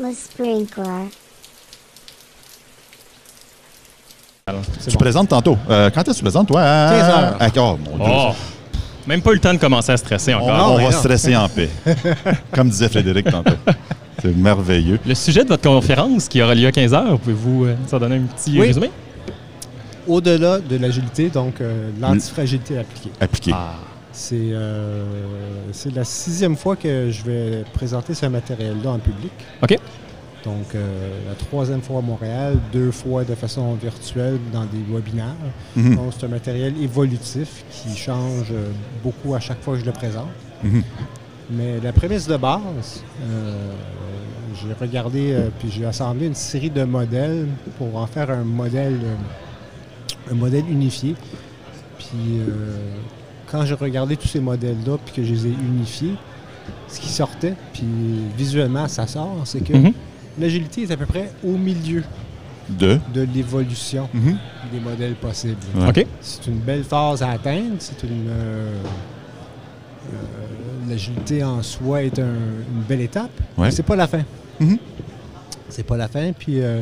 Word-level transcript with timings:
Le 0.00 0.12
sprinkler. 0.12 1.08
Tu 4.88 4.96
présentes 4.96 5.28
tantôt. 5.28 5.58
Euh, 5.68 5.90
quand 5.90 6.00
est-ce 6.02 6.10
que 6.12 6.16
tu 6.16 6.22
présentes, 6.22 6.48
toi? 6.48 6.62
À... 6.62 6.90
15 6.90 7.08
heures. 7.08 7.36
À... 7.40 7.48
Oh, 7.56 7.78
mon 7.84 8.04
Dieu. 8.04 8.14
Oh! 8.16 8.32
Même 9.06 9.22
pas 9.22 9.30
eu 9.30 9.34
le 9.34 9.40
temps 9.40 9.52
de 9.54 9.58
commencer 9.58 9.92
à 9.92 9.96
stresser 9.96 10.34
encore. 10.34 10.72
on 10.74 10.84
va 10.84 10.92
stresser 10.92 11.36
en 11.36 11.48
paix. 11.48 11.68
Comme 12.52 12.68
disait 12.68 12.88
Frédéric 12.88 13.30
tantôt. 13.30 13.54
C'est 14.22 14.36
merveilleux. 14.36 14.98
Le 15.06 15.14
sujet 15.14 15.44
de 15.44 15.48
votre 15.48 15.62
conférence 15.62 16.28
qui 16.28 16.42
aura 16.42 16.54
lieu 16.54 16.66
à 16.66 16.70
15h, 16.70 17.18
pouvez-vous 17.18 17.64
euh, 17.64 17.76
nous 17.84 17.94
en 17.94 17.98
donner 17.98 18.16
un 18.16 18.22
petit 18.22 18.58
Oui. 18.58 18.66
résumé? 18.66 18.90
Au-delà 20.06 20.58
de 20.60 20.76
l'agilité, 20.76 21.28
donc 21.28 21.60
euh, 21.60 21.90
l'antifragilité 22.00 22.78
appliquée. 22.78 23.10
Appliqué. 23.20 23.50
Ah. 23.54 23.74
C'est 24.18 24.50
euh, 24.50 25.04
c'est 25.70 25.94
la 25.94 26.02
sixième 26.02 26.56
fois 26.56 26.74
que 26.74 27.08
je 27.08 27.22
vais 27.22 27.64
présenter 27.72 28.14
ce 28.14 28.26
matériel-là 28.26 28.90
en 28.90 28.98
public. 28.98 29.30
OK. 29.62 29.78
Donc, 30.44 30.74
euh, 30.74 31.10
la 31.28 31.34
troisième 31.36 31.82
fois 31.82 31.98
à 31.98 32.02
Montréal, 32.02 32.56
deux 32.72 32.90
fois 32.90 33.22
de 33.22 33.34
façon 33.36 33.74
virtuelle 33.74 34.40
dans 34.52 34.64
des 34.64 34.82
webinaires. 34.88 35.34
Mhm. 35.76 35.94
Donc, 35.94 36.12
c'est 36.18 36.26
un 36.26 36.30
matériel 36.30 36.74
évolutif 36.82 37.64
qui 37.70 37.96
change 37.96 38.50
euh, 38.50 38.70
beaucoup 39.04 39.36
à 39.36 39.40
chaque 39.40 39.62
fois 39.62 39.74
que 39.74 39.80
je 39.80 39.86
le 39.86 39.92
présente. 39.92 40.28
Mhm. 40.64 40.82
Mais 41.50 41.80
la 41.80 41.92
prémisse 41.92 42.26
de 42.26 42.36
base, 42.36 43.04
euh, 43.22 43.72
j'ai 44.54 44.72
regardé 44.72 45.36
puis 45.60 45.70
j'ai 45.70 45.86
assemblé 45.86 46.26
une 46.26 46.34
série 46.34 46.70
de 46.70 46.82
modèles 46.82 47.46
pour 47.78 47.96
en 47.96 48.06
faire 48.06 48.30
un 48.30 48.42
modèle, 48.42 48.98
un 50.30 50.34
modèle 50.34 50.64
unifié. 50.68 51.14
Puis 51.98 52.42
quand 53.50 53.64
j'ai 53.64 53.74
regardé 53.74 54.16
tous 54.16 54.28
ces 54.28 54.40
modèles-là 54.40 54.96
puis 55.04 55.14
que 55.16 55.24
je 55.24 55.32
les 55.32 55.46
ai 55.46 55.50
unifiés, 55.52 56.14
ce 56.88 57.00
qui 57.00 57.08
sortait, 57.08 57.54
puis 57.72 57.84
visuellement 58.36 58.86
ça 58.88 59.06
sort, 59.06 59.40
c'est 59.44 59.60
que 59.64 59.72
Mhm. 59.74 59.92
l'agilité 60.38 60.82
est 60.82 60.90
à 60.90 60.96
peu 60.96 61.06
près 61.06 61.30
au 61.44 61.52
milieu 61.56 62.02
De? 62.68 62.98
de 63.14 63.22
l'évolution 63.22 64.08
Mhm. 64.12 64.36
des 64.72 64.80
modèles 64.80 65.14
possibles. 65.14 65.56
Ouais. 65.74 66.06
C'est 66.20 66.46
une 66.46 66.58
belle 66.58 66.84
phase 66.84 67.22
à 67.22 67.30
atteindre. 67.30 67.76
C'est 67.78 68.02
une. 68.02 68.28
euh, 68.28 68.72
euh, 70.12 70.16
L'agilité 70.88 71.44
en 71.44 71.62
soi 71.62 72.02
est 72.02 72.18
un- 72.18 72.22
une 72.74 72.82
belle 72.88 73.02
étape. 73.02 73.30
Ouais. 73.58 73.66
mais 73.66 73.70
C'est 73.70 73.82
pas 73.82 73.96
la 73.96 74.06
fin. 74.06 74.22
Mhm. 74.60 74.78
C'est 75.68 75.82
pas 75.82 75.96
la 75.98 76.08
fin. 76.08 76.32
Puis 76.32 76.60
euh, 76.60 76.80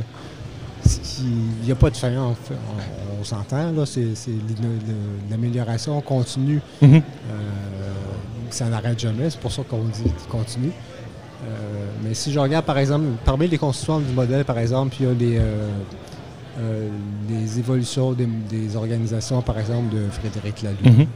il 1.20 1.64
n'y 1.64 1.72
a 1.72 1.74
pas 1.74 1.90
de 1.90 1.96
fin. 1.96 2.16
en 2.18 2.34
fait. 2.34 2.54
On, 2.54 3.05
on 3.05 3.05
s'entend. 3.26 3.72
C'est 3.84 4.04
l'amélioration 5.30 6.00
continue. 6.00 6.60
Mhm. 6.82 6.94
Euh, 6.96 7.00
ça 8.50 8.66
n'arrête 8.66 8.98
jamais. 8.98 9.30
C'est 9.30 9.40
pour 9.40 9.52
ça 9.52 9.62
qu'on 9.68 9.84
dit 9.84 10.10
continue. 10.30 10.70
Euh, 11.44 11.48
mais 12.02 12.14
si 12.14 12.32
je 12.32 12.38
regarde 12.38 12.64
par 12.64 12.78
exemple, 12.78 13.04
parmi 13.24 13.46
les 13.48 13.58
constituants 13.58 14.00
du 14.00 14.12
modèle, 14.12 14.44
par 14.44 14.58
exemple, 14.58 14.94
il 15.00 15.06
y 15.06 15.08
a 15.08 15.12
les, 15.12 15.38
euh, 15.38 16.88
les 17.28 17.58
évolutions 17.58 18.12
des, 18.12 18.26
des 18.50 18.74
organisations, 18.76 19.42
par 19.42 19.58
exemple, 19.58 19.94
de 19.94 20.08
Frédéric 20.10 20.62
Laloux. 20.62 20.76
Mhm. 21.00 21.06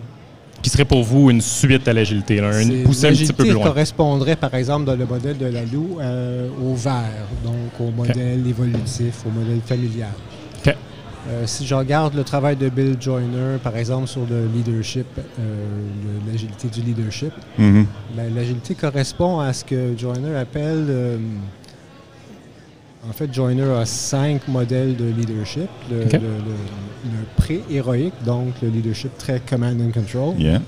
Qui 0.62 0.68
serait 0.68 0.84
pour 0.84 1.02
vous 1.02 1.30
une 1.30 1.40
suite 1.40 1.88
à 1.88 1.94
l'agilité, 1.94 2.38
là, 2.38 2.48
un, 2.48 2.52
C'est- 2.62 2.82
pousser 2.82 3.06
un 3.06 3.12
petit 3.12 3.32
peu 3.32 3.44
plus 3.44 3.52
loin. 3.54 3.64
correspondrait, 3.64 4.36
par 4.36 4.54
exemple, 4.54 4.84
dans 4.84 4.94
le 4.94 5.06
modèle 5.06 5.38
de 5.38 5.46
Lalou, 5.46 5.96
euh, 6.00 6.50
au 6.62 6.74
vert, 6.74 7.26
donc 7.42 7.54
au 7.80 7.90
modèle 7.90 8.46
évolutif, 8.46 9.24
au 9.26 9.30
modèle 9.30 9.60
familial. 9.64 10.10
Euh, 11.28 11.46
si 11.46 11.66
je 11.66 11.74
regarde 11.74 12.14
le 12.14 12.24
travail 12.24 12.56
de 12.56 12.68
Bill 12.70 12.96
Joyner, 12.98 13.58
par 13.62 13.76
exemple, 13.76 14.06
sur 14.08 14.22
le 14.28 14.46
leadership, 14.46 15.06
euh, 15.18 15.54
l'agilité 16.26 16.68
du 16.68 16.80
leadership, 16.80 17.32
Mhm. 17.58 17.86
ben, 18.16 18.34
l'agilité 18.34 18.74
correspond 18.74 19.38
à 19.38 19.52
ce 19.52 19.64
que 19.64 19.94
Joyner 19.98 20.34
appelle. 20.36 20.86
euh, 20.88 21.18
en 23.08 23.12
fait, 23.12 23.32
Joyner 23.32 23.70
a 23.80 23.84
cinq 23.86 24.46
modèles 24.48 24.96
de 24.96 25.04
leadership. 25.06 25.68
Le, 25.90 26.04
OK. 26.04 26.12
le- 26.12 26.18
le- 26.18 27.10
le 27.12 27.24
pré-héroïque, 27.36 28.14
donc 28.24 28.54
le 28.62 28.68
leadership 28.68 29.16
très 29.18 29.40
command 29.40 29.78
and 29.80 29.90
control. 29.92 30.34
Yeah. 30.38 30.60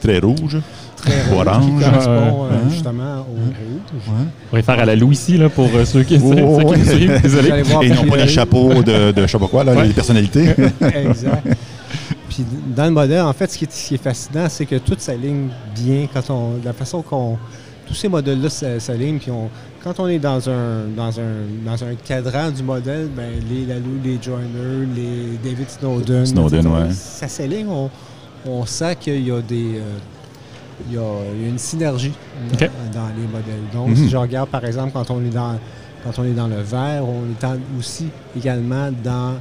Très 0.00 0.18
rouge. 0.18 0.58
Très 0.96 1.32
Orange. 1.32 1.64
qui 1.66 1.84
correspond 1.84 2.10
euh, 2.46 2.50
Ouais. 2.50 2.70
justement 2.70 3.18
au 3.20 3.34
rouge. 3.34 4.02
On 4.52 4.56
va 4.56 4.62
faire 4.62 4.78
à 4.80 4.84
la 4.84 4.96
Lou 4.96 5.12
ici, 5.12 5.36
là, 5.36 5.48
pour 5.48 5.68
euh, 5.74 5.84
ceux 5.84 6.02
qui, 6.02 6.18
Oh, 6.22 6.28
ceux 6.30 6.34
qui 6.34 6.42
ouais. 6.64 6.76
nous 6.78 6.84
suivent. 6.84 7.12
Vous 7.16 7.22
Désolé. 7.22 7.48
Et 7.82 7.88
non 7.90 8.04
pas 8.06 8.16
les 8.16 8.28
chapeaux 8.28 8.82
de, 8.82 9.12
de 9.12 9.22
je 9.22 9.26
sais 9.26 9.38
pas 9.38 9.46
quoi, 9.48 9.64
là, 9.64 9.74
Ouais. 9.74 9.86
les 9.88 9.92
personnalités. 9.92 10.46
exact. 10.80 11.46
Puis 12.28 12.44
dans 12.74 12.84
le 12.86 12.90
modèle, 12.90 13.22
en 13.22 13.32
fait, 13.32 13.50
ce 13.50 13.58
qui 13.58 13.64
est, 13.64 13.72
ce 13.72 13.88
qui 13.88 13.94
est 13.94 14.02
fascinant, 14.02 14.46
c'est 14.48 14.66
que 14.66 14.76
tout 14.76 14.96
s'aligne 14.98 15.48
bien 15.74 16.06
quand 16.12 16.28
on. 16.30 16.50
La 16.64 16.72
façon 16.72 17.02
qu'on. 17.02 17.36
Tous 17.86 17.94
ces 17.94 18.08
modèles-là 18.08 18.48
s'a- 18.50 18.80
s'alignent, 18.80 19.18
puis 19.20 19.30
on, 19.30 19.48
quand 19.84 20.00
on 20.00 20.08
est 20.08 20.18
dans 20.18 20.48
un, 20.50 20.86
dans 20.96 21.20
un, 21.20 21.44
dans 21.64 21.84
un 21.84 21.94
cadran 22.04 22.50
du 22.50 22.64
modèle, 22.64 23.08
ben, 23.16 23.30
les 23.48 23.64
Lalou, 23.64 24.00
les 24.02 24.18
Joyner, 24.20 24.88
les 24.96 25.38
David 25.48 25.70
Snowden, 25.70 26.26
Snowden, 26.26 26.66
ouais. 26.66 26.90
ça 26.90 27.28
s'aligne. 27.28 27.68
On, 27.68 27.88
on 28.46 28.66
sent 28.66 28.96
qu'il 29.00 29.26
y 29.26 29.30
a 29.30 29.40
des. 29.40 29.76
euh, 29.78 29.98
il 30.88 30.94
y, 30.94 30.98
a, 30.98 31.02
il 31.34 31.42
y 31.42 31.44
a 31.46 31.48
une 31.48 31.58
synergie 31.58 32.12
dans, 32.50 32.54
OK. 32.66 32.70
dans 32.92 33.08
les 33.16 33.26
modèles. 33.26 33.62
Donc, 33.72 33.88
Mhm. 33.88 33.96
si 33.96 34.08
je 34.10 34.16
regarde, 34.18 34.50
par 34.50 34.62
exemple, 34.64 34.92
quand 34.92 35.10
on 35.10 35.20
est 35.24 35.30
dans, 35.30 35.58
quand 36.04 36.18
on 36.18 36.24
est 36.24 36.34
dans 36.34 36.48
le 36.48 36.60
vert, 36.60 37.02
on 37.08 37.22
est 37.30 37.44
en- 37.44 37.58
aussi 37.78 38.08
également 38.36 38.90
dans 39.02 39.36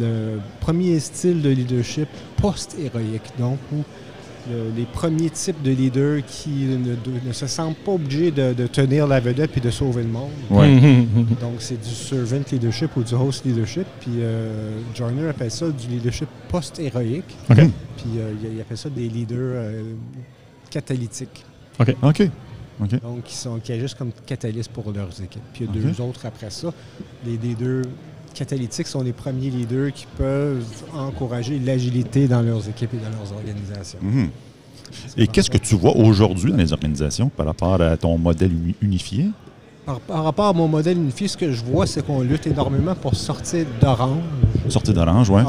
le 0.00 0.38
premier 0.60 0.98
style 1.00 1.42
de 1.42 1.50
leadership 1.50 2.08
post-héroïque, 2.36 3.32
donc 3.38 3.58
où 3.72 3.82
le- 4.50 4.70
les 4.76 4.84
premiers 4.84 5.30
types 5.30 5.62
de 5.62 5.70
leaders 5.70 6.24
qui 6.26 6.50
ne, 6.50 6.94
de- 6.94 7.26
ne 7.26 7.32
se 7.32 7.46
sentent 7.46 7.76
pas 7.78 7.92
obligés 7.92 8.30
de, 8.30 8.52
de 8.52 8.66
tenir 8.66 9.06
la 9.06 9.20
vedette 9.20 9.50
puis 9.52 9.60
de 9.60 9.70
sauver 9.70 10.02
le 10.02 10.08
monde. 10.08 10.30
Ouais. 10.50 10.68
Mhm, 10.68 11.06
mhm. 11.14 11.26
Donc 11.40 11.54
c'est 11.60 11.80
du 11.80 11.90
servant 11.94 12.40
leadership 12.50 12.96
ou 12.96 13.02
du 13.02 13.14
host 13.14 13.44
leadership. 13.44 13.86
Puis 14.00 14.10
euh, 14.20 14.78
Joyner 14.94 15.28
appelle 15.28 15.50
ça 15.50 15.68
du 15.68 15.88
leadership 15.88 16.28
post-héroïque. 16.48 17.36
Puis 17.96 18.18
euh, 18.18 18.32
il- 18.42 18.54
il 18.54 18.60
appelle 18.60 18.78
ça 18.78 18.88
des 18.90 19.08
leaders 19.08 19.36
euh, 19.40 19.82
catalytiques. 20.70 21.44
OK. 21.78 21.96
OK. 22.02 22.22
Donc, 23.00 23.22
qui, 23.24 23.34
sont, 23.34 23.58
qui 23.58 23.72
agissent 23.72 23.94
comme 23.94 24.10
catalystes 24.26 24.70
pour 24.70 24.92
leurs 24.92 25.08
équipes. 25.22 25.42
Puis 25.54 25.64
il 25.64 25.74
y 25.74 25.78
a 25.78 25.82
deux 25.92 26.00
autres 26.02 26.26
après 26.26 26.50
ça. 26.50 26.72
Les 27.24 27.38
leaders 27.38 27.84
catalytiques 28.36 28.86
sont 28.86 29.02
les 29.02 29.12
premiers 29.12 29.50
leaders 29.50 29.92
qui 29.92 30.06
peuvent 30.16 30.64
encourager 30.96 31.58
l'agilité 31.58 32.28
dans 32.28 32.42
leurs 32.42 32.68
équipes 32.68 32.94
et 32.94 32.98
dans 32.98 33.10
leurs 33.18 33.32
organisations. 33.32 33.98
Mhm. 34.02 34.28
Et 35.16 35.26
qu'est-ce 35.26 35.50
que 35.50 35.58
tu 35.58 35.74
vois 35.74 35.96
aujourd'hui 35.96 36.52
dans 36.52 36.58
les 36.58 36.72
organisations 36.72 37.28
par 37.28 37.46
rapport 37.46 37.80
à 37.80 37.96
ton 37.96 38.16
modèle 38.18 38.52
uni- 38.52 38.74
unifié? 38.80 39.26
Par, 39.84 40.00
par 40.00 40.24
rapport 40.24 40.46
à 40.46 40.52
mon 40.52 40.68
modèle 40.68 40.96
unifié, 40.96 41.28
ce 41.28 41.36
que 41.36 41.50
je 41.52 41.64
vois, 41.64 41.86
c'est 41.86 42.04
qu'on 42.04 42.20
lutte 42.20 42.46
énormément 42.46 42.94
pour 42.94 43.14
sortir 43.14 43.66
d'orange. 43.80 44.22
Sortie 44.68 44.92
d'orange, 44.92 45.28
oui. 45.30 45.42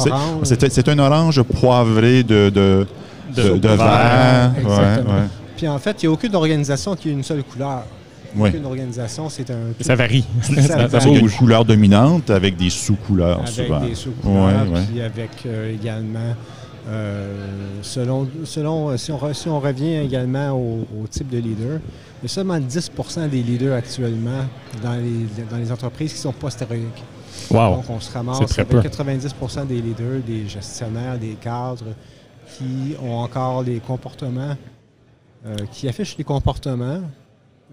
C'est 0.44 0.70
c'est 0.72 0.88
un 0.90 1.00
orange 1.00 1.42
poivré 1.44 2.24
de, 2.24 2.50
de, 2.54 2.88
de, 3.36 3.44
De- 3.44 3.58
de 3.58 3.68
vert. 3.68 3.78
vert. 3.78 4.52
Exactement. 4.60 5.14
Ouais, 5.14 5.20
ouais. 5.22 5.28
Puis 5.56 5.68
en 5.68 5.80
fait, 5.80 6.02
il 6.02 6.06
n'y 6.06 6.10
a 6.10 6.14
aucune 6.14 6.36
organisation 6.36 6.96
qui 6.96 7.10
a 7.10 7.12
une 7.12 7.24
seule 7.24 7.44
couleur. 7.44 7.84
Oui. 8.36 8.50
Aucune 8.50 8.66
organisation, 8.66 9.30
c'est 9.30 9.50
un... 9.50 9.74
Ça 9.82 9.96
varie. 9.96 10.26
Ça 10.42 10.62
ça, 10.62 10.68
ça 10.68 10.88
varie. 10.88 11.10
Il 11.10 11.14
y 11.14 11.18
a 11.18 11.20
une 11.22 11.30
couleur 11.32 11.66
dominante 11.66 12.30
avec 12.30 12.56
des 12.58 12.70
sous-couleurs 12.70 13.38
avec 13.40 13.50
souvent. 13.50 13.80
des 13.80 13.96
sous-couleurs, 13.96 14.46
Ouais, 14.68 14.74
ouais. 14.76 14.84
puis 14.90 15.02
avec 15.02 15.30
euh, 15.46 15.74
également, 15.74 16.36
euh, 16.90 17.80
selon, 17.82 18.28
selon 18.46 18.90
euh, 18.90 18.98
si, 18.98 19.12
on, 19.12 19.18
re- 19.18 19.34
si 19.34 19.50
on 19.50 19.60
revient 19.60 19.96
également 19.98 20.52
au, 20.52 20.86
au 21.02 21.08
type 21.10 21.30
de 21.30 21.38
leader, 21.38 21.80
il 22.22 22.24
y 22.24 22.26
a 22.26 22.30
seulement 22.30 22.58
10% 22.60 23.30
des 23.30 23.44
leaders 23.44 23.76
actuellement 23.76 24.46
dans 24.84 24.94
les, 24.96 25.26
dans 25.50 25.58
les 25.58 25.72
entreprises 25.72 26.14
qui 26.14 26.20
sont 26.20 26.32
post-héroïques. 26.34 27.04
Wow. 27.52 27.76
Donc, 27.76 27.90
on 27.90 28.00
se 28.00 28.12
ramasse 28.12 28.40
très 28.48 28.62
avec 28.62 28.68
peu. 28.70 28.80
90% 28.82 29.68
des 29.68 29.82
leaders, 29.82 30.22
des 30.26 30.48
gestionnaires, 30.48 31.18
des 31.18 31.36
cadres 31.42 31.94
qui 32.58 32.96
ont 33.04 33.18
encore 33.20 33.64
les 33.64 33.80
comportements, 33.80 34.56
euh, 35.46 35.56
qui 35.72 35.88
affichent 35.88 36.18
les 36.18 36.24
comportements, 36.24 37.02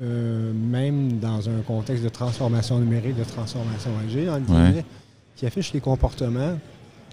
euh, 0.02 0.52
même 0.52 1.18
dans 1.18 1.48
un 1.48 1.60
contexte 1.66 2.02
de 2.02 2.08
transformation 2.08 2.78
numérique, 2.78 3.16
de 3.16 3.24
transformation 3.24 3.90
agile, 4.04 4.30
Ouais. 4.48 4.84
qui 5.36 5.46
affichent 5.46 5.72
les 5.72 5.80
comportements 5.80 6.58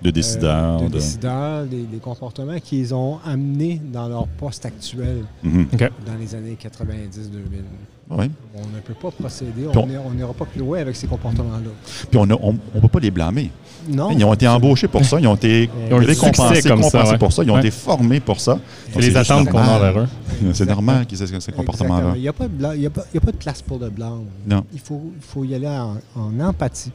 De 0.01 0.09
décideurs. 0.11 0.77
euh, 0.77 0.83
de 0.83 0.87
de- 0.87 0.93
décideurs, 0.93 1.65
des, 1.65 1.83
des 1.83 1.97
comportements 1.97 2.57
qu'ils 2.59 2.93
ont 2.93 3.19
amenés 3.25 3.79
dans 3.93 4.07
leur 4.07 4.27
poste 4.27 4.65
actuel 4.65 5.23
Mhm. 5.43 5.67
dans 6.05 6.15
les 6.19 6.33
années 6.35 6.57
90-2000. 6.59 7.63
Ouais. 8.09 8.29
On 8.55 8.59
ne 8.75 8.81
peut 8.83 8.93
pas 8.93 9.09
procéder, 9.11 9.51
Puis 9.71 9.79
on- 9.79 10.11
n'ira 10.13 10.33
pas 10.33 10.43
plus 10.45 10.59
loin 10.59 10.79
avec 10.81 10.95
ces 10.97 11.07
comportements-là. 11.07 11.69
Puis 12.09 12.17
on 12.19 12.25
ne 12.25 12.33
on, 12.33 12.57
on 12.75 12.81
peut 12.81 12.87
pas 12.89 12.99
les 12.99 13.11
blâmer. 13.11 13.51
Non. 13.87 14.11
Ils 14.11 14.25
ont 14.25 14.33
été 14.33 14.47
embauchés 14.49 14.89
pour 14.89 15.05
ça, 15.05 15.17
ils 15.19 15.27
ont 15.27 15.35
été 15.35 15.69
Ils 15.89 15.93
ont 15.93 15.97
récompensés 15.97 16.61
comme 16.67 16.83
ça, 16.83 17.05
ouais. 17.09 17.17
pour 17.17 17.31
ça, 17.31 17.43
ils 17.43 17.49
ont 17.51 17.53
Ouais. 17.53 17.59
été 17.61 17.71
formés 17.71 18.19
pour 18.19 18.39
ça. 18.41 18.59
C'est 18.87 18.93
Donc, 18.95 19.03
les 19.03 19.15
attentes 19.15 19.47
qu'on 19.49 19.59
a 19.59 19.65
normal. 19.65 19.89
envers 19.91 20.03
eux. 20.03 20.07
C'est 20.53 20.65
normal 20.65 21.05
qu'ils 21.05 21.21
aient 21.21 21.27
ce, 21.27 21.39
ce 21.39 21.51
comportement-là. 21.51 22.15
Exactement. 22.15 22.15
Il 22.15 22.21
n'y 22.21 22.27
a, 22.27 22.33
pas 22.33 22.47
de 22.47 22.65
a, 22.65 22.87
a 23.17 23.19
pas- 23.21 23.31
de 23.31 23.37
place 23.37 23.61
pour 23.61 23.79
le 23.79 23.89
blanc. 23.89 24.23
Non. 24.45 24.65
Il 24.73 24.79
faut, 24.79 25.01
il 25.15 25.23
faut 25.23 25.43
y 25.45 25.55
aller 25.55 25.67
en, 25.67 25.95
en 26.15 26.39
empathie, 26.41 26.91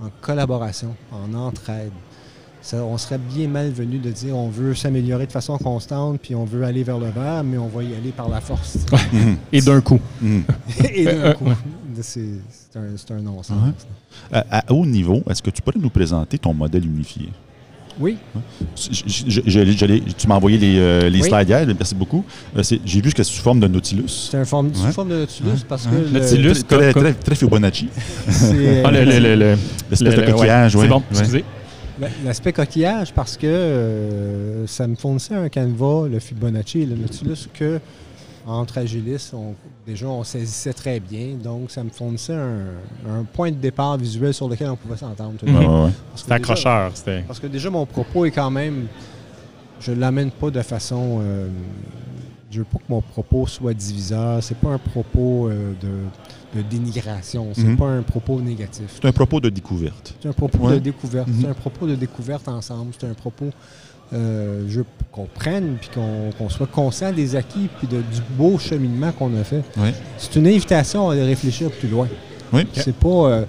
en 0.00 0.10
collaboration, 0.20 0.94
en 1.10 1.34
entraide. 1.34 1.90
Ça- 2.62 2.82
on 2.84 2.96
serait 2.96 3.18
bien 3.18 3.48
malvenu 3.48 3.98
de 3.98 4.10
dire 4.10 4.36
on 4.36 4.48
veut 4.48 4.74
s'améliorer 4.74 5.26
de 5.26 5.32
façon 5.32 5.58
constante, 5.58 6.20
puis 6.22 6.34
on 6.34 6.44
veut 6.44 6.64
aller 6.64 6.82
vers 6.84 6.98
le 6.98 7.06
vert, 7.10 7.42
mais 7.44 7.58
on 7.58 7.68
va 7.68 7.82
y 7.82 7.94
aller 7.94 8.12
par 8.16 8.28
la 8.28 8.40
force. 8.40 8.78
Mhm. 9.12 9.36
Et 9.52 9.60
d'un 9.60 9.80
coup. 9.80 10.00
Et 10.94 11.04
d'un 11.04 11.10
Euh, 11.10 11.32
coup, 11.34 11.44
c'est 12.00 12.20
c'est 12.72 13.12
un, 13.12 13.20
non-sens. 13.20 13.50
Ouais. 14.32 14.38
À, 14.50 14.58
à 14.60 14.72
haut 14.72 14.86
niveau, 14.86 15.22
est-ce 15.28 15.42
que 15.42 15.50
tu 15.50 15.60
pourrais 15.60 15.78
nous 15.80 15.90
présenter 15.90 16.38
ton 16.38 16.54
modèle 16.54 16.86
unifié? 16.86 17.28
Oui, 18.00 18.16
Je- 18.74 18.88
je- 19.06 19.24
je- 19.28 19.40
je- 19.44 19.72
je 19.76 19.84
l'ai- 19.84 20.00
tu 20.16 20.26
m'as 20.26 20.36
envoyé 20.36 20.56
les, 20.56 20.78
euh, 20.78 21.10
les 21.10 21.20
Oui. 21.20 21.28
slides 21.28 21.48
hier, 21.50 21.66
merci 21.78 21.94
beaucoup. 21.94 22.24
Euh, 22.56 22.62
J'ai 22.86 23.02
vu 23.02 23.10
que 23.12 23.22
c'est 23.22 23.30
sous 23.30 23.42
forme 23.42 23.60
de 23.60 23.68
Nautilus. 23.68 24.08
c'est 24.30 24.38
un 24.38 24.46
forme, 24.46 24.68
Ouais. 24.68 24.92
forme 24.92 25.10
de 25.10 25.16
Nautilus 25.18 25.48
Ouais. 25.50 25.56
parce 25.68 25.84
Ouais. 25.84 25.90
que 26.08 26.14
le- 26.14 26.20
Nautilus. 26.20 26.54
Très, 26.66 26.90
très, 26.90 26.92
très, 26.94 27.12
très 27.12 27.34
Fibonacci. 27.34 27.88
c'est- 28.30 28.82
Ah, 28.82 28.90
le, 28.90 29.04
le, 29.04 29.18
le, 29.18 29.34
le- 29.36 29.58
L'espèce 29.90 30.16
le- 30.16 30.22
de 30.26 30.32
coquillage, 30.32 30.74
ouais. 30.74 30.82
C'est 30.84 30.88
bon, 30.88 30.96
Ouais. 30.96 31.02
excusez. 31.10 31.44
La- 32.02 32.08
L'aspect 32.24 32.52
coquillage, 32.52 33.12
parce 33.14 33.36
que 33.36 33.46
euh, 33.46 34.66
ça 34.66 34.86
me 34.86 34.94
fournissait 34.96 35.34
un 35.34 35.48
canevas, 35.48 36.08
le 36.08 36.18
Fibonacci 36.18 36.80
et 36.80 36.86
le 36.86 36.96
Nautilus, 36.96 37.48
que 37.54 37.80
entre 38.46 38.78
Agilis, 38.78 39.30
on- 39.34 39.54
déjà 39.86 40.06
on 40.08 40.24
saisissait 40.24 40.72
très 40.72 40.98
bien. 40.98 41.36
Donc, 41.42 41.70
ça 41.70 41.84
me 41.84 41.90
fournissait 41.90 42.34
un, 42.34 42.60
un 43.08 43.22
point 43.32 43.50
de 43.52 43.56
départ 43.56 43.96
visuel 43.96 44.34
sur 44.34 44.48
lequel 44.48 44.68
on 44.70 44.76
pouvait 44.76 44.96
s'entendre. 44.96 45.34
Ouais, 45.44 45.90
accrocheur. 46.34 46.90
C'était. 46.94 47.22
Parce 47.26 47.38
que 47.38 47.46
déjà, 47.46 47.70
mon 47.70 47.86
propos 47.86 48.24
est 48.24 48.32
quand 48.32 48.50
même. 48.50 48.86
Je 49.80 49.92
ne 49.92 50.00
l'amène 50.00 50.30
pas 50.32 50.50
de 50.50 50.60
façon. 50.62 51.20
euh, 51.22 51.48
je 52.52 52.58
veux 52.58 52.64
pas 52.64 52.78
que 52.78 52.84
mon 52.88 53.00
propos 53.00 53.46
soit 53.46 53.74
diviseur. 53.74 54.42
C'est 54.42 54.56
pas 54.58 54.68
un 54.68 54.78
propos 54.78 55.48
euh, 55.48 55.72
de, 55.80 56.58
de 56.60 56.68
dénigration. 56.68 57.48
C'est 57.54 57.64
Mhm. 57.64 57.76
pas 57.78 57.86
un 57.88 58.02
propos 58.02 58.40
négatif. 58.40 58.84
C'est 59.00 59.08
un 59.08 59.12
propos 59.12 59.40
de 59.40 59.48
découverte. 59.48 60.14
C'est 60.22 60.28
un 60.28 60.32
propos 60.32 60.58
Ouais. 60.66 60.74
de 60.74 60.78
découverte. 60.80 61.28
Mhm. 61.28 61.38
C'est 61.40 61.48
un 61.48 61.54
propos 61.54 61.86
de 61.86 61.94
découverte 61.94 62.46
ensemble. 62.48 62.92
C'est 62.98 63.06
un 63.08 63.14
propos. 63.14 63.50
euh, 64.14 64.64
je 64.68 64.80
veux 64.80 64.86
qu'on 65.10 65.24
prenne 65.24 65.76
puis 65.80 65.88
qu'on 66.36 66.48
soit 66.50 66.66
conscient 66.66 67.10
des 67.14 67.34
acquis 67.34 67.70
puis 67.78 67.86
de- 67.86 68.02
du 68.02 68.20
beau 68.36 68.58
cheminement 68.58 69.10
qu'on 69.12 69.34
a 69.40 69.42
fait. 69.42 69.62
C'est 70.18 70.36
une 70.36 70.46
invitation 70.46 71.08
à 71.08 71.14
aller 71.14 71.22
réfléchir 71.24 71.70
plus 71.70 71.88
loin. 71.88 72.06
Oui. 72.52 72.66
C'est 72.74 72.94
pas. 72.94 73.08
euh, 73.08 73.44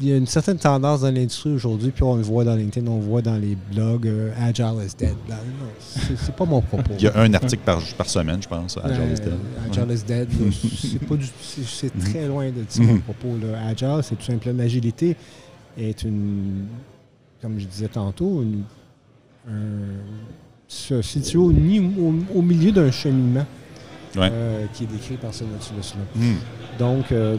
il 0.00 0.08
y 0.08 0.12
a 0.12 0.16
une 0.16 0.26
certaine 0.26 0.56
tendance 0.58 1.02
dans 1.02 1.10
l'industrie 1.14 1.52
aujourd'hui, 1.52 1.90
puis 1.90 2.02
on 2.02 2.16
le 2.16 2.22
voit 2.22 2.44
dans 2.44 2.54
LinkedIn, 2.56 2.86
on 2.90 2.96
le 2.98 3.04
voit 3.04 3.22
dans 3.22 3.36
les 3.36 3.56
blogs 3.72 4.06
euh, 4.06 4.30
Agile 4.40 4.74
is 4.84 4.94
dead. 4.98 5.14
bla, 5.26 5.36
non, 5.36 5.68
c'est 6.16 6.34
pas 6.34 6.44
mon 6.44 6.60
propos. 6.62 6.92
Il 6.98 7.04
y 7.04 7.08
a 7.08 7.16
un 7.18 7.32
article 7.34 7.62
par, 7.64 7.80
par 7.96 8.08
semaine, 8.08 8.42
je 8.42 8.48
pense, 8.48 8.76
Euh, 8.78 8.80
Agile 8.84 9.12
is 9.12 9.20
Dead. 9.20 9.34
Agile 9.70 9.84
Ouais. 9.84 9.94
is 9.94 10.02
dead, 10.04 10.28
c'est 11.66 11.98
très 11.98 12.26
loin 12.26 12.46
de 12.50 12.82
mon 12.82 12.92
Mhm. 12.94 13.00
propos. 13.02 13.36
Là. 13.42 13.66
Agile, 13.68 14.00
c'est 14.02 14.16
tout 14.16 14.24
simplement 14.24 14.58
l'agilité 14.62 15.16
est 15.78 16.02
une, 16.04 16.66
comme 17.40 17.58
je 17.60 17.66
disais 17.66 17.88
tantôt, 17.88 18.42
une, 18.42 18.62
un- 19.48 20.00
se 20.68 21.02
situe 21.02 21.36
au, 21.36 21.52
ni- 21.52 21.80
au- 21.80 22.38
au 22.38 22.42
milieu 22.42 22.72
d'un 22.72 22.90
cheminement 22.90 23.44
Ouais. 24.16 24.28
euh, 24.32 24.64
qui 24.72 24.84
est 24.84 24.86
décrit 24.86 25.16
par 25.16 25.34
ce 25.34 25.44
Nautilus-là. 25.44 26.02
Mhm. 26.16 26.36
Donc, 26.78 27.12
euh, 27.12 27.36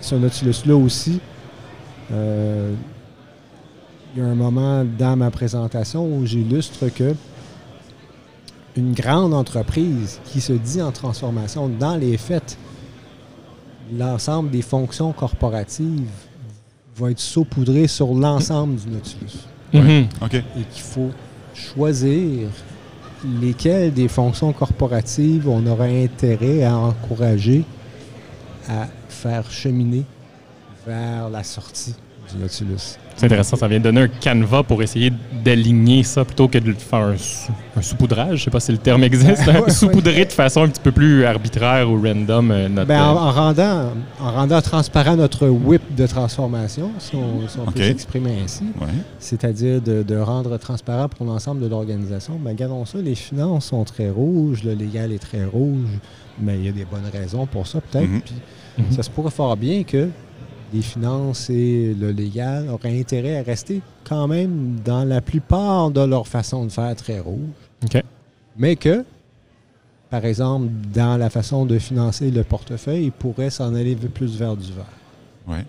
ce 0.00 0.14
Nautilus-là 0.14 0.76
aussi, 0.76 1.14
euh, 1.14 1.18
il 2.10 2.76
y 4.16 4.20
a 4.20 4.24
un 4.24 4.34
moment 4.34 4.84
dans 4.84 5.16
ma 5.16 5.30
présentation 5.30 6.06
où 6.06 6.26
j'illustre 6.26 6.88
que 6.88 7.14
une 8.76 8.92
grande 8.92 9.34
entreprise 9.34 10.20
qui 10.24 10.40
se 10.40 10.52
dit 10.52 10.80
en 10.80 10.92
transformation, 10.92 11.68
dans 11.68 11.96
les 11.96 12.16
faits, 12.16 12.56
l'ensemble 13.96 14.50
des 14.50 14.62
fonctions 14.62 15.12
corporatives 15.12 16.08
va 16.96 17.10
être 17.10 17.20
saupoudré 17.20 17.86
sur 17.86 18.14
l'ensemble 18.14 18.76
du 18.76 18.88
Nautilus. 18.88 19.46
Mhm. 19.72 20.08
Et 20.32 20.62
qu'il 20.70 20.82
faut 20.82 21.10
choisir 21.54 22.48
lesquelles 23.40 23.92
des 23.92 24.08
fonctions 24.08 24.52
corporatives 24.52 25.48
on 25.48 25.66
aurait 25.66 26.04
intérêt 26.04 26.62
à 26.64 26.76
encourager 26.76 27.64
à 28.68 28.86
faire 29.08 29.50
cheminer 29.50 30.04
vers 30.88 31.28
la 31.30 31.44
sortie 31.44 31.94
du 32.32 32.38
Nautilus. 32.40 32.96
C'est 33.16 33.26
intéressant, 33.26 33.56
ça 33.56 33.66
vient 33.68 33.78
de 33.78 33.84
donner 33.84 34.02
un 34.02 34.08
canevas 34.08 34.62
pour 34.62 34.82
essayer 34.82 35.10
d'aligner 35.44 36.02
ça 36.02 36.24
plutôt 36.24 36.46
que 36.46 36.58
de 36.58 36.72
faire 36.74 36.98
un, 37.00 37.16
sou- 37.16 37.50
un 37.76 37.82
saupoudrage, 37.82 38.38
je 38.38 38.44
sais 38.44 38.50
pas 38.50 38.60
si 38.60 38.70
le 38.70 38.78
terme 38.78 39.02
existe, 39.02 39.46
Ouais, 39.46 39.60
ouais. 39.62 39.70
saupoudrer 39.70 40.24
de 40.26 40.32
façon 40.32 40.62
un 40.62 40.68
petit 40.68 40.80
peu 40.80 40.92
plus 40.92 41.24
arbitraire 41.24 41.90
ou 41.90 42.00
random 42.00 42.50
euh, 42.50 42.68
notre... 42.68 42.86
Ben, 42.86 43.02
en, 43.02 43.16
euh, 43.16 43.18
en 43.18 43.30
rendant, 43.32 43.92
en 44.20 44.30
rendant 44.32 44.60
transparent 44.62 45.16
notre 45.16 45.48
whip 45.48 45.82
de 45.96 46.06
transformation, 46.06 46.90
si 46.98 47.16
on, 47.16 47.48
si 47.48 47.58
on 47.58 47.62
OK. 47.64 47.74
peut 47.74 47.82
s'exprimer 47.82 48.40
ainsi, 48.44 48.64
Ouais. 48.80 48.86
c'est-à-dire 49.18 49.80
de, 49.80 50.02
de 50.02 50.16
rendre 50.16 50.56
transparent 50.58 51.08
pour 51.08 51.24
l'ensemble 51.26 51.60
de 51.62 51.66
l'organisation, 51.66 52.38
ben, 52.38 52.50
regardons 52.50 52.84
ça, 52.84 52.98
les 52.98 53.14
finances 53.14 53.66
sont 53.66 53.84
très 53.84 54.10
rouges, 54.10 54.62
le 54.64 54.74
légal 54.74 55.12
est 55.12 55.18
très 55.18 55.44
rouge, 55.44 55.88
mais 56.40 56.56
il 56.58 56.66
y 56.66 56.68
a 56.68 56.72
des 56.72 56.84
bonnes 56.84 57.10
raisons 57.12 57.46
pour 57.46 57.66
ça 57.66 57.80
peut-être. 57.80 58.08
Mhm. 58.08 58.20
Puis 58.20 58.34
Mhm. 58.78 58.92
Ça 58.92 59.02
se 59.02 59.10
pourrait 59.10 59.32
fort 59.32 59.56
bien 59.56 59.82
que 59.82 60.08
les 60.72 60.82
finances 60.82 61.50
et 61.50 61.94
le 61.98 62.10
légal 62.10 62.68
auraient 62.68 62.98
intérêt 62.98 63.38
à 63.38 63.42
rester 63.42 63.80
quand 64.04 64.26
même 64.28 64.76
dans 64.84 65.04
la 65.04 65.20
plupart 65.20 65.90
de 65.90 66.00
leur 66.00 66.26
façon 66.26 66.64
de 66.64 66.70
faire 66.70 66.94
très 66.96 67.20
rouge. 67.20 67.38
Mais 68.56 68.76
que, 68.76 69.04
par 70.10 70.24
exemple, 70.24 70.68
dans 70.92 71.16
la 71.16 71.30
façon 71.30 71.64
de 71.66 71.78
financer 71.78 72.30
le 72.30 72.42
portefeuille, 72.44 73.04
ils 73.04 73.12
pourraient 73.12 73.50
s'en 73.50 73.74
aller 73.74 73.94
plus 73.94 74.36
vers 74.38 74.56
du 74.56 74.72
vert. 74.72 74.84
Ouais. 75.46 75.64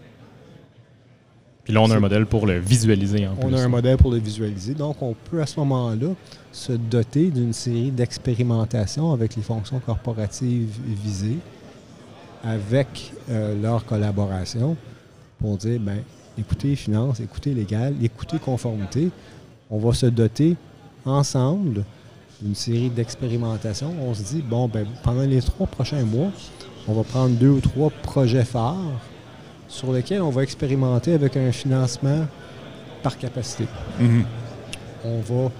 Puis 1.63 1.73
là, 1.75 1.81
on 1.81 1.91
a 1.91 1.97
un 1.97 1.99
modèle 1.99 2.25
pour 2.25 2.47
le 2.47 2.57
visualiser 2.57 3.27
en 3.27 3.33
On 3.39 3.47
plus. 3.47 3.55
a 3.55 3.59
un 3.59 3.67
modèle 3.67 3.97
pour 3.97 4.11
le 4.11 4.17
visualiser. 4.17 4.73
Donc, 4.73 5.01
on 5.03 5.13
peut 5.13 5.39
à 5.39 5.45
ce 5.45 5.59
moment-là 5.59 6.07
se 6.51 6.73
doter 6.73 7.29
d'une 7.29 7.53
série 7.53 7.91
d'expérimentations 7.91 9.13
avec 9.13 9.35
les 9.35 9.43
fonctions 9.43 9.79
corporatives 9.79 10.79
visées, 11.03 11.37
avec 12.43 13.13
euh, 13.29 13.59
leur 13.61 13.85
collaboration, 13.85 14.75
pour 15.39 15.57
dire, 15.57 15.79
ben, 15.79 15.99
écoutez 16.37 16.75
finance, 16.75 17.19
écoutez 17.19 17.53
légal, 17.53 17.93
écoutez 18.01 18.39
conformité. 18.39 19.09
On 19.69 19.77
va 19.77 19.93
se 19.93 20.07
doter 20.07 20.55
ensemble 21.05 21.83
d'une 22.41 22.55
série 22.55 22.89
d'expérimentations. 22.89 23.93
On 24.01 24.13
se 24.13 24.23
dit, 24.23 24.41
bon, 24.41 24.67
ben, 24.67 24.85
pendant 25.03 25.21
les 25.21 25.41
trois 25.41 25.67
prochains 25.67 26.03
mois, 26.03 26.31
on 26.87 26.93
va 26.93 27.03
prendre 27.03 27.35
deux 27.35 27.49
ou 27.49 27.59
trois 27.59 27.89
projets 27.89 28.45
phares 28.45 28.77
sur 29.67 29.93
lesquels 29.93 30.21
on 30.21 30.31
va 30.31 30.43
expérimenter 30.43 31.13
avec 31.13 31.37
un 31.37 31.51
financement 31.51 32.25
par 33.03 33.17
capacité. 33.17 33.65
Mhm. 33.99 34.25
On 35.05 35.21
va 35.21 35.51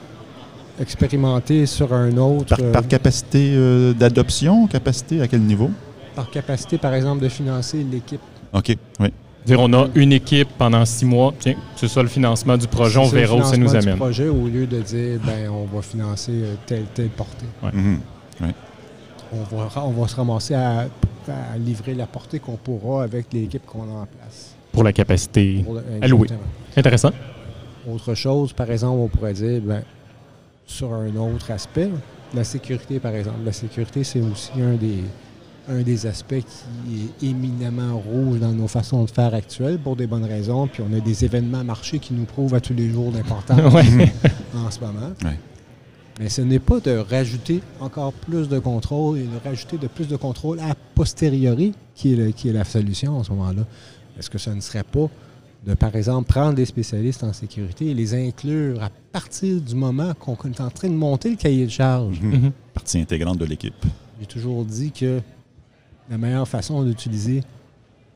expérimenter 0.79 1.65
sur 1.65 1.93
un 1.93 2.15
autre 2.17 2.55
Par, 2.55 2.59
euh, 2.59 2.71
par 2.71 2.87
capacité 2.87 3.53
euh, 3.53 3.93
d'adoption, 3.93 4.67
capacité 4.67 5.21
à 5.21 5.27
quel 5.27 5.41
niveau? 5.41 5.69
Par 6.15 6.29
capacité, 6.29 6.77
par 6.77 6.93
exemple, 6.93 7.21
de 7.23 7.29
financer 7.29 7.85
l'équipe. 7.89 8.21
OK. 8.53 8.75
Oui. 8.99 9.07
Dire, 9.45 9.59
on 9.61 9.71
a 9.73 9.87
une 9.95 10.11
équipe 10.11 10.49
pendant 10.57 10.83
six 10.85 11.05
mois, 11.05 11.33
tiens, 11.39 11.55
c'est 11.75 11.87
ça 11.87 12.01
le 12.03 12.09
financement 12.09 12.57
du 12.57 12.67
projet, 12.67 12.99
on 12.99 13.07
verra 13.07 13.35
où 13.35 13.43
ça 13.43 13.55
nous 13.57 13.69
financement 13.69 13.79
du 13.79 13.87
amène. 13.87 13.95
projet 13.97 14.27
au 14.27 14.47
lieu 14.47 14.67
de 14.67 14.81
dire 14.81 15.19
ben 15.25 15.49
on 15.49 15.63
va 15.65 15.81
financer 15.81 16.33
euh, 16.33 16.55
telle 16.65 16.83
telle 16.93 17.07
portée. 17.09 17.45
Mhm. 17.73 17.99
On 19.31 19.55
va, 19.55 19.69
on 19.85 19.91
va 19.91 20.07
se 20.07 20.15
ramasser 20.15 20.55
à, 20.55 20.79
à 21.27 21.57
livrer 21.57 21.93
la 21.93 22.05
portée 22.05 22.39
qu'on 22.39 22.57
pourra 22.57 23.03
avec 23.03 23.27
l'équipe 23.31 23.65
qu'on 23.65 23.83
a 23.83 24.01
en 24.01 24.05
place. 24.07 24.55
Pour 24.71 24.83
la 24.83 24.91
capacité. 24.91 25.61
Pour 25.63 25.75
le-. 25.75 25.83
Intéressant. 26.75 27.11
Autre 27.89 28.13
chose, 28.15 28.53
par 28.53 28.69
exemple, 28.69 28.99
on 28.99 29.07
pourrait 29.07 29.33
dire 29.33 29.61
ben, 29.61 29.83
sur 30.65 30.93
un 30.93 31.15
autre 31.15 31.49
aspect, 31.51 31.89
la 32.33 32.43
sécurité, 32.43 32.99
par 32.99 33.13
exemple. 33.15 33.39
La 33.45 33.53
sécurité, 33.53 34.03
c'est 34.03 34.21
aussi 34.21 34.51
un 34.61 34.73
des, 34.73 35.03
un 35.67 35.81
des 35.81 36.05
aspects 36.07 36.35
qui 36.35 37.09
est 37.23 37.27
éminemment 37.29 37.97
rouge 37.99 38.39
dans 38.39 38.51
nos 38.51 38.67
façons 38.67 39.03
de 39.03 39.09
faire 39.11 39.33
actuelles 39.33 39.77
pour 39.79 39.95
des 39.95 40.07
bonnes 40.07 40.25
raisons. 40.25 40.67
Puis 40.67 40.81
on 40.87 40.95
a 40.97 40.99
des 40.99 41.25
événements 41.25 41.63
marchés 41.63 41.99
qui 41.99 42.13
nous 42.13 42.25
prouvent 42.25 42.53
à 42.55 42.59
tous 42.61 42.73
les 42.73 42.89
jours 42.89 43.11
l'importance 43.11 43.59
Ouais. 43.73 44.11
en 44.55 44.71
ce 44.71 44.79
moment. 44.79 45.11
Ouais. 45.23 45.37
Mais 46.19 46.29
ce 46.29 46.41
n'est 46.41 46.59
pas 46.59 46.79
de 46.79 46.97
rajouter 46.97 47.61
encore 47.79 48.11
plus 48.13 48.49
de 48.49 48.59
contrôle 48.59 49.19
et 49.19 49.23
de 49.23 49.37
rajouter 49.43 49.77
de 49.77 49.87
plus 49.87 50.07
de 50.07 50.15
contrôle 50.17 50.59
a 50.59 50.75
posteriori 50.95 51.73
qui 51.95 52.13
est, 52.13 52.15
le- 52.15 52.31
qui 52.31 52.49
est 52.49 52.53
la 52.53 52.65
solution 52.65 53.17
en 53.17 53.23
ce 53.23 53.31
moment-là. 53.31 53.63
Est-ce 54.17 54.29
que 54.29 54.37
ce 54.37 54.49
ne 54.49 54.59
serait 54.59 54.83
pas 54.83 55.07
de, 55.65 55.73
par 55.75 55.95
exemple, 55.95 56.27
prendre 56.27 56.53
des 56.55 56.65
spécialistes 56.65 57.23
en 57.23 57.31
sécurité 57.33 57.87
et 57.87 57.93
les 57.93 58.13
inclure 58.15 58.81
à 58.83 58.89
partir 59.11 59.61
du 59.61 59.75
moment 59.75 60.13
qu'on 60.13 60.35
est 60.49 60.59
en 60.61 60.69
train 60.69 60.89
de 60.89 60.93
monter 60.95 61.29
le 61.29 61.35
cahier 61.35 61.65
de 61.65 61.71
charge? 61.71 62.19
Mhm. 62.21 62.31
Mhm. 62.31 62.51
Partie 62.73 62.99
intégrante 62.99 63.37
de 63.37 63.45
l'équipe. 63.45 63.75
J'ai 64.19 64.25
toujours 64.25 64.65
dit 64.65 64.91
que 64.91 65.21
la 66.09 66.17
meilleure 66.17 66.47
façon 66.47 66.83
d'utiliser 66.83 67.43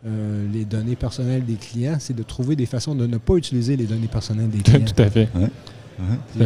euh, 0.05 0.45
les 0.51 0.65
données 0.65 0.95
personnelles 0.95 1.45
des 1.45 1.55
clients, 1.55 1.95
c'est 1.99 2.15
de 2.15 2.23
trouver 2.23 2.55
des 2.55 2.65
façons 2.65 2.95
de 2.95 3.05
ne 3.07 3.17
pas 3.17 3.35
utiliser 3.35 3.75
les 3.77 3.85
données 3.85 4.07
personnelles 4.07 4.49
des 4.49 4.59
clients. 4.63 4.85
Tout 4.85 5.01
à 5.01 5.09
fait. 5.09 5.29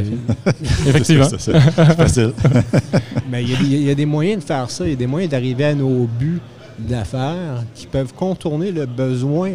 Effectivement. 0.88 1.26
C'est 1.38 1.60
facile. 1.60 2.34
Mais 3.32 3.44
il 3.44 3.50
y, 3.52 3.56
a 3.56 3.58
des- 3.60 3.66
il 3.66 3.84
y 3.84 3.90
a 3.90 3.96
des 3.96 4.06
moyens 4.06 4.42
de 4.44 4.48
faire 4.48 4.70
ça. 4.70 4.86
Il 4.86 4.90
y 4.92 4.94
a 4.94 4.98
des 4.98 5.08
moyens 5.08 5.32
d'arriver 5.32 5.66
à 5.66 5.76
nos 5.76 6.06
buts 6.06 6.42
d'affaires 6.78 7.64
qui 7.74 7.88
peuvent 7.88 8.14
contourner 8.14 8.72
le 8.72 8.86
besoin 8.86 9.52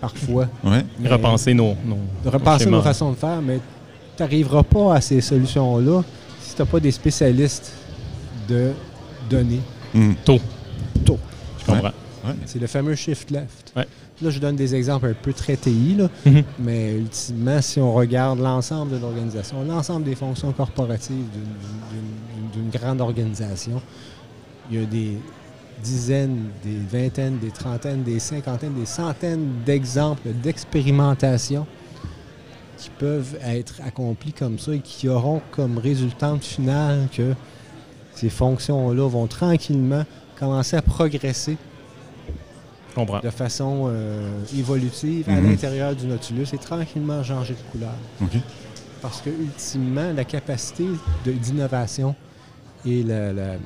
parfois 0.00 0.48
Ouais. 0.64 0.84
Mais 0.98 1.08
Repenser 1.08 1.54
nos, 1.54 1.74
nos, 1.86 1.98
de 2.24 2.28
repenser 2.28 2.66
nos 2.66 2.82
façons 2.82 3.10
de 3.12 3.16
faire. 3.16 3.40
Mais 3.40 3.60
tu 4.16 4.22
n'arriveras 4.22 4.64
pas 4.64 4.96
à 4.96 5.00
ces 5.00 5.20
solutions-là 5.20 6.02
si 6.40 6.54
tu 6.56 6.60
n'as 6.62 6.66
pas 6.66 6.80
des 6.80 6.90
spécialistes 6.90 7.72
de 8.48 8.72
données 9.30 9.60
Mhm. 9.94 10.14
Tôt. 10.24 10.40
Tôt. 11.04 11.18
Je 11.60 11.66
comprends. 11.66 11.90
Ouais. 12.24 12.34
C'est 12.46 12.60
le 12.60 12.66
fameux 12.68 12.94
shift 12.94 13.30
left. 13.30 13.72
Ouais. 13.76 13.86
Là, 14.20 14.30
je 14.30 14.38
donne 14.38 14.54
des 14.54 14.74
exemples 14.76 15.06
un 15.06 15.14
peu 15.14 15.32
très 15.32 15.56
TI, 15.56 15.96
là, 15.98 16.08
Mhm. 16.24 16.42
mais 16.60 16.92
ultimement, 16.92 17.60
si 17.60 17.80
on 17.80 17.92
regarde 17.92 18.38
l'ensemble 18.38 18.92
de 18.92 18.98
l'organisation, 18.98 19.64
l'ensemble 19.64 20.04
des 20.04 20.14
fonctions 20.14 20.52
corporatives 20.52 21.16
d'une- 22.52 22.70
grande 22.70 23.00
organisation, 23.00 23.82
il 24.70 24.80
y 24.80 24.82
a 24.82 24.86
des 24.86 25.18
dizaines, 25.82 26.50
des 26.64 26.76
vingtaines, 26.90 27.38
des 27.38 27.50
trentaines, 27.50 28.02
des 28.04 28.18
cinquantaines, 28.20 28.74
des 28.74 28.86
centaines 28.86 29.48
d'exemples 29.66 30.28
d'expérimentation 30.42 31.66
qui 32.78 32.90
peuvent 32.98 33.36
être 33.44 33.80
accomplis 33.84 34.32
comme 34.32 34.58
ça 34.58 34.72
et 34.74 34.80
qui 34.80 35.08
auront 35.08 35.40
comme 35.50 35.78
résultante 35.78 36.44
finale 36.44 37.08
que 37.14 37.34
ces 38.14 38.28
fonctions-là 38.30 39.08
vont 39.08 39.26
tranquillement 39.26 40.04
commencer 40.38 40.76
à 40.76 40.82
progresser 40.82 41.56
comprends. 42.94 43.20
de 43.20 43.30
façon 43.30 43.84
euh, 43.88 44.42
évolutive 44.56 45.28
à 45.28 45.32
Mhm. 45.40 45.50
l'intérieur 45.50 45.94
du 45.96 46.06
Nautilus 46.06 46.46
et 46.52 46.58
tranquillement 46.58 47.22
changer 47.22 47.54
de 47.54 47.70
couleur. 47.72 47.94
Parce 49.00 49.20
que, 49.20 49.30
ultimement, 49.30 50.12
la 50.12 50.24
capacité 50.24 50.84
de- 51.24 51.32
d'innovation 51.32 52.14
et 52.86 53.02
la, 53.02 53.32
la- 53.32 53.56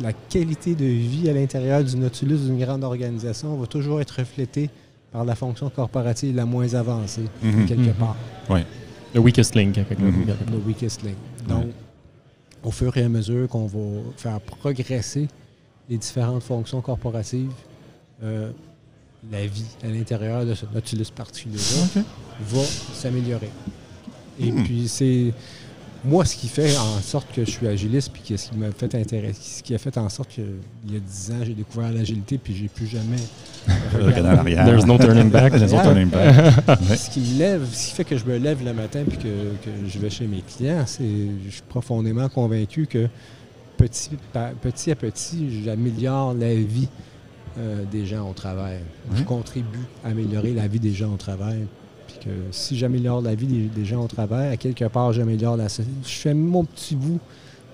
la 0.00 0.12
qualité 0.12 0.74
de 0.74 0.84
vie 0.84 1.28
à 1.28 1.32
l'intérieur 1.32 1.82
du 1.84 1.96
Nautilus 1.96 2.38
d'une 2.38 2.58
grande 2.58 2.84
organisation 2.84 3.56
va 3.56 3.66
toujours 3.66 4.00
être 4.00 4.16
reflétée 4.18 4.70
par 5.12 5.24
la 5.24 5.34
fonction 5.34 5.68
corporative 5.70 6.34
la 6.36 6.44
moins 6.46 6.72
avancée, 6.74 7.24
Mhm. 7.42 7.66
quelque 7.66 7.80
Mhm. 7.88 7.94
part, 7.94 8.16
Le 9.14 9.20
weakest 9.20 9.54
link. 9.54 9.74
quelque 9.74 9.94
part. 9.94 10.04
Mhm. 10.04 10.26
le 10.52 10.58
weakest 10.66 11.02
link. 11.02 11.16
Donc, 11.48 11.66
au 12.62 12.70
fur 12.70 12.96
et 12.96 13.02
à 13.02 13.08
mesure 13.08 13.48
qu'on 13.48 13.66
va 13.66 13.78
faire 14.16 14.40
progresser 14.40 15.28
les 15.88 15.96
différentes 15.98 16.42
fonctions 16.42 16.80
corporatives, 16.80 17.50
euh, 18.22 18.50
la 19.32 19.46
vie 19.46 19.64
à 19.82 19.88
l'intérieur 19.88 20.44
de 20.44 20.54
ce 20.54 20.64
Nautilus 20.72 21.06
particulier-là 21.14 22.02
va 22.40 22.62
s'améliorer. 22.94 23.50
Et 24.40 24.52
Hmm. 24.52 24.62
puis 24.64 24.86
c'est 24.88 25.32
moi 26.04 26.24
ce 26.24 26.36
qui 26.36 26.46
fait 26.46 26.76
en 26.76 27.00
sorte 27.00 27.26
que 27.34 27.44
je 27.44 27.50
suis 27.50 27.66
agiliste 27.66 28.12
puis 28.12 28.22
que 28.22 28.36
ce 28.36 28.50
qui 28.50 28.56
m'a 28.56 28.70
fait 28.70 28.94
intéresser, 28.94 29.40
ce 29.58 29.62
qui 29.64 29.74
a 29.74 29.78
fait 29.78 29.98
en 29.98 30.08
sorte 30.08 30.36
que 30.36 30.42
il 30.86 30.94
y 30.94 30.96
a 30.96 31.00
10 31.00 31.30
ans 31.32 31.44
j'ai 31.44 31.54
découvert 31.54 31.90
l'agilité 31.90 32.38
puis 32.38 32.54
j'ai 32.54 32.68
plus 32.68 32.86
jamais. 32.86 33.16
There's 33.92 34.86
no 34.86 34.96
turning 34.98 35.30
back. 35.30 35.52
There's 35.52 35.72
no 35.72 35.82
turning 35.82 36.08
back. 36.08 36.56
Ce 36.96 37.10
qui 37.10 37.20
me 37.20 37.38
lève, 37.38 37.66
ce 37.72 37.88
qui 37.88 37.94
fait 37.94 38.04
que 38.04 38.16
je 38.16 38.24
me 38.24 38.38
lève 38.38 38.64
le 38.64 38.72
matin 38.72 39.02
puis 39.08 39.18
que, 39.18 39.24
que 39.24 39.70
je 39.88 39.98
vais 39.98 40.10
chez 40.10 40.26
mes 40.26 40.42
clients, 40.42 40.84
c'est 40.86 41.02
je 41.46 41.50
suis 41.50 41.62
profondément 41.68 42.28
convaincu 42.28 42.86
que 42.86 43.08
petit, 43.78 44.10
petit 44.60 44.90
à 44.90 44.94
petit, 44.96 45.62
j'améliore 45.64 46.34
la 46.34 46.54
vie 46.54 46.88
euh, 47.58 47.84
des 47.90 48.04
gens 48.04 48.28
au 48.28 48.34
travail. 48.34 48.80
Je 49.14 49.20
Ouais. 49.20 49.24
contribue 49.24 49.84
à 50.04 50.08
améliorer 50.08 50.52
la 50.52 50.68
vie 50.68 50.78
des 50.80 50.92
gens 50.92 51.14
au 51.14 51.16
travail. 51.16 51.66
Puis 52.06 52.18
que 52.24 52.30
si 52.50 52.76
j'améliore 52.76 53.20
la 53.22 53.34
vie 53.34 53.46
des, 53.46 53.66
des 53.80 53.84
gens 53.84 54.02
au 54.04 54.08
travail, 54.08 54.48
à 54.52 54.56
quelque 54.56 54.84
part, 54.86 55.12
j'améliore 55.12 55.56
la 55.56 55.68
so- 55.68 55.82
Je 56.04 56.08
fais 56.10 56.34
mon 56.34 56.64
petit 56.64 56.94
bout 56.96 57.18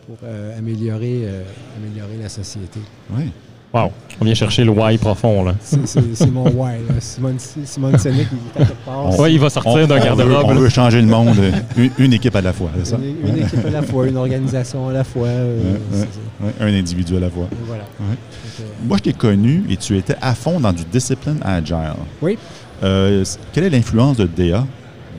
pour 0.06 0.16
euh, 0.24 0.58
améliorer, 0.58 1.22
euh, 1.24 1.42
améliorer 1.76 2.16
la 2.20 2.28
société. 2.28 2.80
Oui. 3.10 3.24
Wow. 3.74 3.90
On 4.20 4.24
vient 4.24 4.34
chercher 4.34 4.62
le 4.62 4.70
why 4.70 4.96
profond, 4.96 5.42
là. 5.42 5.54
C'est- 5.60 6.30
mon 6.30 6.44
why. 6.44 6.74
là. 6.88 6.94
Simone, 7.00 7.36
Simone 7.38 7.98
Sénéc, 7.98 8.28
il 8.30 8.38
est 8.60 8.62
à 8.62 8.66
quelque 8.66 8.84
part. 8.86 9.06
On- 9.06 9.20
Ouais, 9.20 9.32
il 9.34 9.40
va 9.40 9.50
sortir 9.50 9.88
d'un 9.88 9.98
garde-robe. 9.98 10.44
on 10.46 10.54
veut 10.54 10.68
changer 10.68 11.00
le 11.00 11.08
monde, 11.08 11.36
euh, 11.40 11.50
une, 11.76 11.90
une 11.98 12.12
équipe 12.12 12.36
à 12.36 12.40
la 12.40 12.52
fois, 12.52 12.70
c'est 12.78 12.86
ça? 12.92 12.96
Une, 12.96 13.28
une 13.28 13.38
équipe 13.44 13.66
à 13.66 13.70
la 13.70 13.82
fois, 13.82 14.06
une 14.06 14.16
organisation 14.16 14.88
à 14.88 14.92
la 14.92 15.02
fois. 15.02 15.26
euh, 15.26 15.74
Ouais, 15.92 16.06
ouais. 16.46 16.52
un 16.60 16.78
individu 16.78 17.16
à 17.16 17.20
la 17.20 17.28
fois. 17.30 17.48
Voilà. 17.66 17.82
Ouais. 17.98 18.06
Donc, 18.06 18.16
euh, 18.60 18.62
Moi, 18.86 18.96
je 18.98 19.02
t'ai 19.02 19.12
connu 19.12 19.64
et 19.68 19.76
tu 19.76 19.98
étais 19.98 20.14
à 20.22 20.36
fond 20.36 20.60
dans 20.60 20.72
du 20.72 20.84
discipline 20.84 21.38
agile. 21.44 21.74
Oui. 22.22 22.38
Euh, 22.84 23.24
quelle 23.52 23.64
est 23.64 23.70
l'influence 23.70 24.16
de 24.18 24.26
DA 24.26 24.64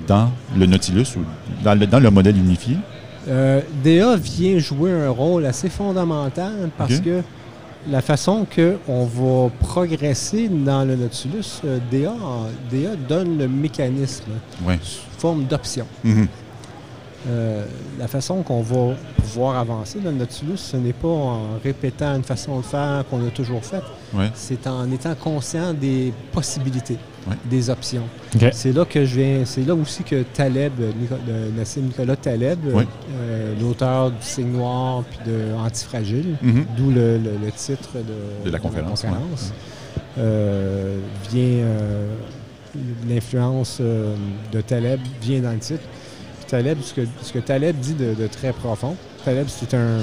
dans 0.07 0.31
le 0.57 0.65
Nautilus 0.65 1.17
ou 1.17 1.21
dans 1.65 1.77
le, 1.77 1.85
dans 1.85 2.00
le 2.00 2.09
modèle 2.09 2.38
unifié? 2.38 2.77
Euh, 3.27 3.59
DA 3.83 4.15
vient 4.15 4.57
jouer 4.59 4.93
un 4.93 5.09
rôle 5.09 5.45
assez 5.45 5.67
fondamental 5.67 6.69
parce 6.77 7.00
que 7.01 7.21
la 7.89 8.01
façon 8.01 8.46
qu'on 8.54 9.06
va 9.06 9.50
progresser 9.60 10.48
dans 10.50 10.84
le 10.88 10.96
Nautilus, 10.96 11.62
euh, 11.65 11.80
DA, 11.92 12.13
DA 12.72 12.96
donne 13.08 13.38
le 13.38 13.48
mécanisme 13.48 14.32
Oui. 14.65 14.75
sous 14.82 15.01
forme 15.20 15.44
d'option. 15.46 15.86
Mhm. 16.04 16.27
Euh, 17.27 17.65
la 17.98 18.08
façon 18.08 18.44
qu'on 18.44 18.62
va 18.62 18.94
pouvoir 19.18 19.58
avancer 19.58 20.00
dans 20.00 20.12
le 20.12 20.18
Nautilus, 20.18 20.58
ce 20.58 20.77
n'est 20.77 20.94
pas 20.94 21.08
en 21.08 21.42
répétant 21.63 22.15
une 22.15 22.24
façon 22.24 22.58
de 22.60 22.63
faire 22.65 23.04
qu'on 23.10 23.25
a 23.25 23.32
toujours 23.32 23.63
faite, 23.65 23.84
c'est 24.36 24.68
en 24.68 24.92
étant 24.92 25.15
conscient 25.15 25.74
des 25.74 26.13
possibilités, 26.32 26.98
Ouais. 27.27 27.36
des 27.46 27.70
options. 27.72 28.03
C'est 28.53 28.72
là 28.72 28.86
que 28.86 29.03
je 29.03 29.20
viens, 29.20 29.46
c'est 29.46 29.65
là 29.65 29.74
aussi 29.74 30.03
que 30.03 30.22
Taleb, 30.22 30.74
Nico- 30.79 31.15
de 31.27 31.58
Nassim 31.58 31.82
Nicolas 31.86 32.15
Taleb, 32.15 32.60
euh, 32.67 33.53
l'auteur 33.60 34.12
du 34.12 34.17
Signe 34.22 34.51
Noir 34.51 35.03
puis 35.10 35.32
de 35.32 35.53
Antifragile, 35.58 36.36
Mhm. 36.41 36.65
d'où 36.77 36.91
le, 36.91 37.17
le- 37.17 37.38
le 37.44 37.51
titre 37.51 37.89
de, 37.96 38.46
De 38.46 38.51
la 38.51 38.60
conférence, 38.60 39.03
ouais. 39.03 39.10
euh, 40.20 41.00
vient 41.32 41.41
euh, 41.65 42.15
l'influence 43.10 43.77
euh, 43.82 44.15
de 44.51 44.62
Taleb 44.62 45.00
vient 45.22 45.39
dans 45.41 45.51
le 45.53 45.60
titre. 45.60 45.82
Puis 46.39 46.46
Taleb, 46.48 46.77
ce 46.82 46.94
que, 46.94 47.01
ce 47.24 47.34
que 47.34 47.39
Taleb 47.39 47.75
dit 47.79 47.94
de, 47.96 48.13
de 48.13 48.27
très 48.27 48.53
profond, 48.53 48.96
Taleb 49.24 49.48
c'est 49.50 49.74
un 49.74 49.98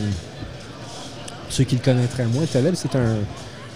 ceux 1.48 1.64
qui 1.64 1.76
le 1.76 1.82
connaîtraient 1.82 2.26
moins, 2.26 2.46
Taleb 2.46 2.74
c'est 2.74 2.96
un 2.96 3.16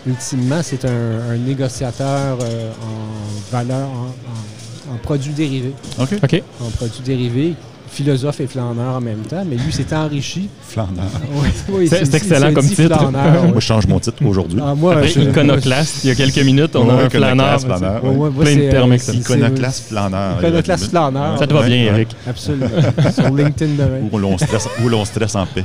ultimement 0.07 0.61
c'est 0.63 0.85
un, 0.85 1.31
un 1.33 1.37
négociateur 1.37 2.39
euh, 2.43 2.71
en 2.83 3.57
valeur 3.57 3.89
en, 3.89 4.07
en- 4.07 4.95
en 4.95 4.99
produits 5.03 5.33
dérivés, 5.33 5.73
OK. 5.99 6.09
OK. 6.23 6.43
en 6.65 6.71
produits 6.71 7.03
dérivés, 7.05 7.55
philosophe 7.91 8.39
et 8.41 8.47
flâneur 8.47 8.95
en 8.97 9.01
même 9.01 9.23
temps, 9.23 9.43
mais 9.49 9.57
lui 9.57 9.73
s'est 9.73 9.93
enrichi. 9.95 10.49
Oui, 10.77 11.49
oui, 11.71 11.89
C'est- 11.89 12.15
excellent 12.15 12.53
comme 12.55 12.67
titre. 12.69 12.83
flâneur, 12.97 13.43
oui. 13.45 13.49
Moi, 13.51 13.61
je 13.61 13.67
change 13.67 13.87
mon 13.89 13.99
titre 13.99 14.25
aujourd'hui. 14.25 14.61
Ah, 14.63 14.75
moi, 14.77 14.93
Après 14.95 15.09
je- 15.09 15.21
Iconoclaste, 15.21 16.05
il 16.05 16.09
y 16.09 16.11
a 16.11 16.15
quelques 16.15 16.39
minutes, 16.45 16.77
on 16.77 16.89
a 16.89 16.93
un 17.05 17.11
flâneur. 17.11 17.61
Flâneur, 17.61 18.05
Ouais, 18.05 18.31
Plein 18.31 18.55
de 18.55 18.61
c'est, 18.61 18.69
termes 18.69 18.93
euh, 18.93 19.13
Iconoclaste 19.15 19.89
flaneur. 19.89 20.39
Iconoclaste 20.39 20.91
flâneur. 20.91 21.39
Ça 21.39 21.47
te 21.49 21.53
va 21.55 21.63
bien. 21.63 21.77
Eric? 21.77 22.09
Absolument. 22.29 22.69
Sur 23.13 23.35
LinkedIn 23.35 23.73
demain. 23.75 24.09
Où 24.13 24.19
l'on 24.19 24.39
stresse, 24.39 24.69
où 24.85 24.89
l'on 24.89 25.05
stresse 25.05 25.35
en 25.35 25.47
paix. 25.47 25.65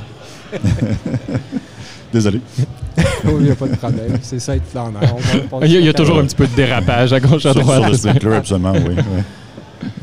Désolé. 2.14 2.42
Oui, 3.24 3.34
il 3.40 3.44
n'y 3.46 3.52
a 3.52 3.56
pas 3.56 3.68
de 3.68 3.76
problème. 3.76 4.18
C'est 4.22 4.40
ça 4.40 4.56
être 4.56 4.64
va- 4.74 5.66
Il 5.66 5.72
y 5.72 5.78
a, 5.78 5.80
il 5.80 5.86
y 5.86 5.90
a 5.90 5.94
toujours 5.94 6.20
un 6.20 6.26
petit 6.26 6.36
peu 6.36 6.46
de 6.48 6.56
dérapage 6.56 7.14
à 7.14 7.20
gauche, 7.22 7.46
à 7.46 7.54
Sur, 7.54 7.62
sur 7.62 7.62
droite. 7.64 7.90
le 7.90 7.94
sprinkler, 7.98 8.36
absolument, 8.36 8.74
oui. 8.74 8.96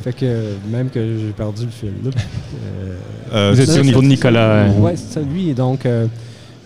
Fait 0.02 0.12
que 0.14 0.54
même 0.70 0.88
que 0.88 1.00
j'ai 1.00 1.32
perdu 1.36 1.64
le 1.66 1.70
fil. 1.70 1.92
Là. 2.04 2.10
Euh, 2.14 2.96
Euh, 3.32 3.52
Vous 3.54 3.60
étiez 3.60 3.80
au 3.80 3.84
niveau 3.84 4.00
de 4.00 4.06
Nicolas. 4.06 4.40
euh, 4.40 4.70
Oui, 4.78 4.92
c'est 4.96 5.14
ça. 5.14 5.20
Lui, 5.20 5.52
donc, 5.52 5.84
euh, 5.84 6.06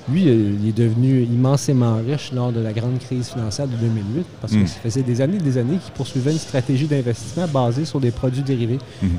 lui, 0.08 0.28
euh, 0.28 0.52
il 0.62 0.68
est 0.68 0.76
devenu 0.78 1.22
immensément 1.22 1.96
riche 2.06 2.30
lors 2.32 2.52
de 2.52 2.60
la 2.60 2.72
grande 2.72 2.98
crise 3.00 3.30
financière 3.30 3.66
de 3.66 3.74
2008 3.76 4.24
parce 4.40 4.52
que 4.52 4.58
Mm. 4.58 4.66
ça 4.68 4.76
faisait 4.82 5.02
des 5.02 5.20
années 5.20 5.38
et 5.38 5.42
des 5.42 5.58
années 5.58 5.78
qu'il 5.82 5.92
poursuivait 5.94 6.32
une 6.32 6.38
stratégie 6.38 6.86
d'investissement 6.86 7.48
basée 7.48 7.84
sur 7.84 7.98
des 7.98 8.12
produits 8.12 8.42
dérivés. 8.42 8.78
Mhm. 9.02 9.10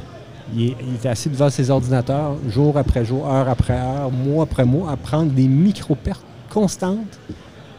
Il, 0.55 0.63
est- 0.69 0.75
il 0.87 0.95
était 0.95 1.09
assis 1.09 1.29
devant 1.29 1.49
ses 1.49 1.69
ordinateurs 1.69 2.35
jour 2.49 2.77
après 2.77 3.05
jour, 3.05 3.27
heure 3.27 3.47
après 3.49 3.73
heure, 3.77 4.11
mois 4.11 4.43
après 4.43 4.65
mois, 4.65 4.91
à 4.91 4.97
prendre 4.97 5.31
des 5.31 5.47
micro-pertes 5.47 6.23
constantes. 6.49 7.19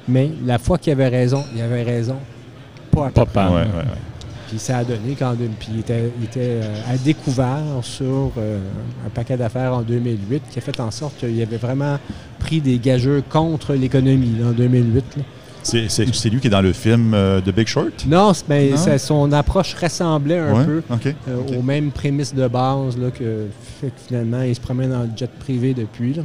Mais 0.09 0.31
la 0.45 0.59
fois 0.59 0.79
qu'il 0.79 0.93
avait 0.93 1.09
raison, 1.09 1.43
il 1.55 1.63
avait 1.63 1.83
raison. 1.83 2.17
Pas 2.91 3.07
à 3.07 3.09
peu 3.09 3.13
Pas 3.15 3.25
près. 3.27 3.33
pam. 3.35 3.53
Ouais, 3.55 3.61
ouais, 3.61 3.67
ouais. 3.67 3.85
Puis 4.49 4.59
ça 4.59 4.79
a 4.79 4.85
donné 4.85 5.17
quand 5.19 5.35
puis 5.59 5.69
il 5.73 5.81
était, 5.81 6.11
il 6.19 6.25
était 6.27 6.61
euh, 6.63 6.93
à 6.93 6.97
découvert 6.99 7.63
sur 7.83 8.31
euh, 8.39 8.59
un 9.07 9.09
paquet 9.09 9.37
d'affaires 9.37 9.73
en 9.73 9.83
2008 9.83 10.43
qui 10.51 10.59
a 10.59 10.63
fait 10.63 10.79
en 10.81 10.91
sorte 10.91 11.17
qu'il 11.19 11.41
avait 11.43 11.57
vraiment 11.57 11.99
pris 12.39 12.61
des 12.61 12.79
gageurs 12.79 13.23
contre 13.29 13.73
l'économie 13.75 14.37
en 14.45 14.53
2008. 14.53 15.05
là. 15.17 15.23
C'est, 15.65 15.89
c'est- 15.89 16.15
c'est 16.15 16.29
lui 16.29 16.41
qui 16.41 16.47
est 16.47 16.51
dans 16.51 16.61
le 16.61 16.73
film 16.75 17.13
euh, 17.15 17.41
The 17.41 17.49
Big 17.55 17.67
Short? 17.67 18.05
Non, 18.07 18.33
c'est- 18.35 18.45
ben, 18.49 18.71
Non? 18.73 18.77
ça- 18.77 18.99
son 18.99 19.33
approche 19.33 19.75
ressemblait 19.75 20.39
un 20.39 20.53
Ouais, 20.55 20.65
peu 20.65 20.83
euh, 21.29 21.59
aux 21.59 21.63
mêmes 21.63 21.91
prémices 21.91 22.35
de 22.35 22.47
base 22.47 22.97
là, 22.99 23.11
que 23.11 23.47
fait 23.81 23.87
que 23.89 23.93
finalement 24.07 24.43
il 24.43 24.55
se 24.55 24.61
promène 24.61 24.93
en 24.95 25.09
jet 25.17 25.31
privé 25.41 25.73
depuis. 25.75 26.15
Là. 26.15 26.23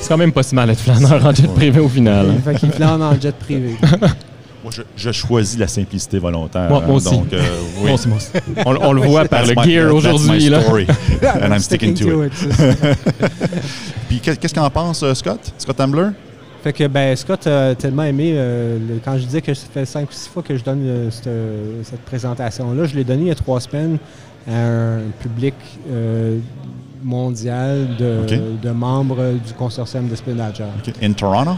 C'est 0.00 0.08
quand 0.08 0.16
même 0.16 0.32
pas 0.32 0.42
si 0.44 0.54
mal 0.54 0.68
d'être 0.68 0.80
flâneur 0.80 1.26
en 1.26 1.34
jet 1.34 1.42
Ouais. 1.48 1.54
privé 1.54 1.80
au 1.80 1.88
final. 1.88 2.26
hein. 2.30 2.40
fait 2.44 2.54
qu'il 2.58 2.70
flâne 2.72 3.02
en 3.02 3.20
jet 3.20 3.34
privé. 3.34 3.74
Moi, 4.62 4.70
je, 4.76 4.82
je 4.94 5.10
choisis 5.10 5.58
la 5.58 5.66
simplicité 5.66 6.18
volontaire. 6.18 6.68
Moi- 6.68 6.82
moi 6.86 6.96
aussi. 6.96 7.10
Donc, 7.16 7.32
euh, 7.32 7.40
oui. 7.82 7.90
Bon, 7.90 7.96
c'est 7.96 8.08
bon. 8.10 8.16
On, 8.66 8.76
on 8.88 8.92
le 8.92 9.00
voit 9.00 9.24
par 9.24 9.44
le 9.46 9.54
my- 9.56 9.64
gear 9.72 9.86
that's 9.86 9.94
aujourd'hui. 9.94 10.30
my 10.44 10.48
là. 10.50 10.60
story. 10.60 10.86
And 11.42 11.46
I'm 11.54 11.58
sticking 11.60 11.94
to 11.94 12.24
it. 12.24 12.32
Puis 14.08 14.20
qu'est- 14.20 14.36
qu'est-ce 14.36 14.54
qu'en 14.54 14.68
pense 14.70 15.02
euh, 15.02 15.14
Scott? 15.14 15.40
Scott 15.58 15.80
Ambler? 15.80 16.08
Fait 16.62 16.72
que, 16.74 16.86
ben, 16.86 17.16
Scott 17.16 17.46
a 17.46 17.74
tellement 17.74 18.02
aimé, 18.04 18.32
euh, 18.34 18.78
le- 18.78 19.00
quand 19.02 19.16
je 19.16 19.24
disais 19.24 19.40
que 19.40 19.54
ça 19.54 19.66
fait 19.72 19.86
cinq 19.86 20.10
ou 20.10 20.12
six 20.12 20.28
fois 20.28 20.42
que 20.42 20.54
je 20.56 20.62
donne 20.62 20.82
euh, 20.84 21.10
cette, 21.10 21.26
euh, 21.26 21.80
cette 21.84 22.02
présentation-là, 22.02 22.84
je 22.84 22.94
l'ai 22.94 23.04
donnée 23.04 23.22
il 23.22 23.28
y 23.28 23.30
a 23.30 23.34
trois 23.34 23.60
semaines 23.60 23.96
à 24.46 24.52
un 24.54 25.00
public 25.20 25.54
euh, 25.90 26.38
mondial 27.02 27.88
de, 27.98 28.70
membres 28.70 29.32
du 29.46 29.52
consortium 29.54 30.06
d'Espionage. 30.06 30.60
OK. 30.86 30.92
In 31.02 31.12
Toronto? 31.14 31.52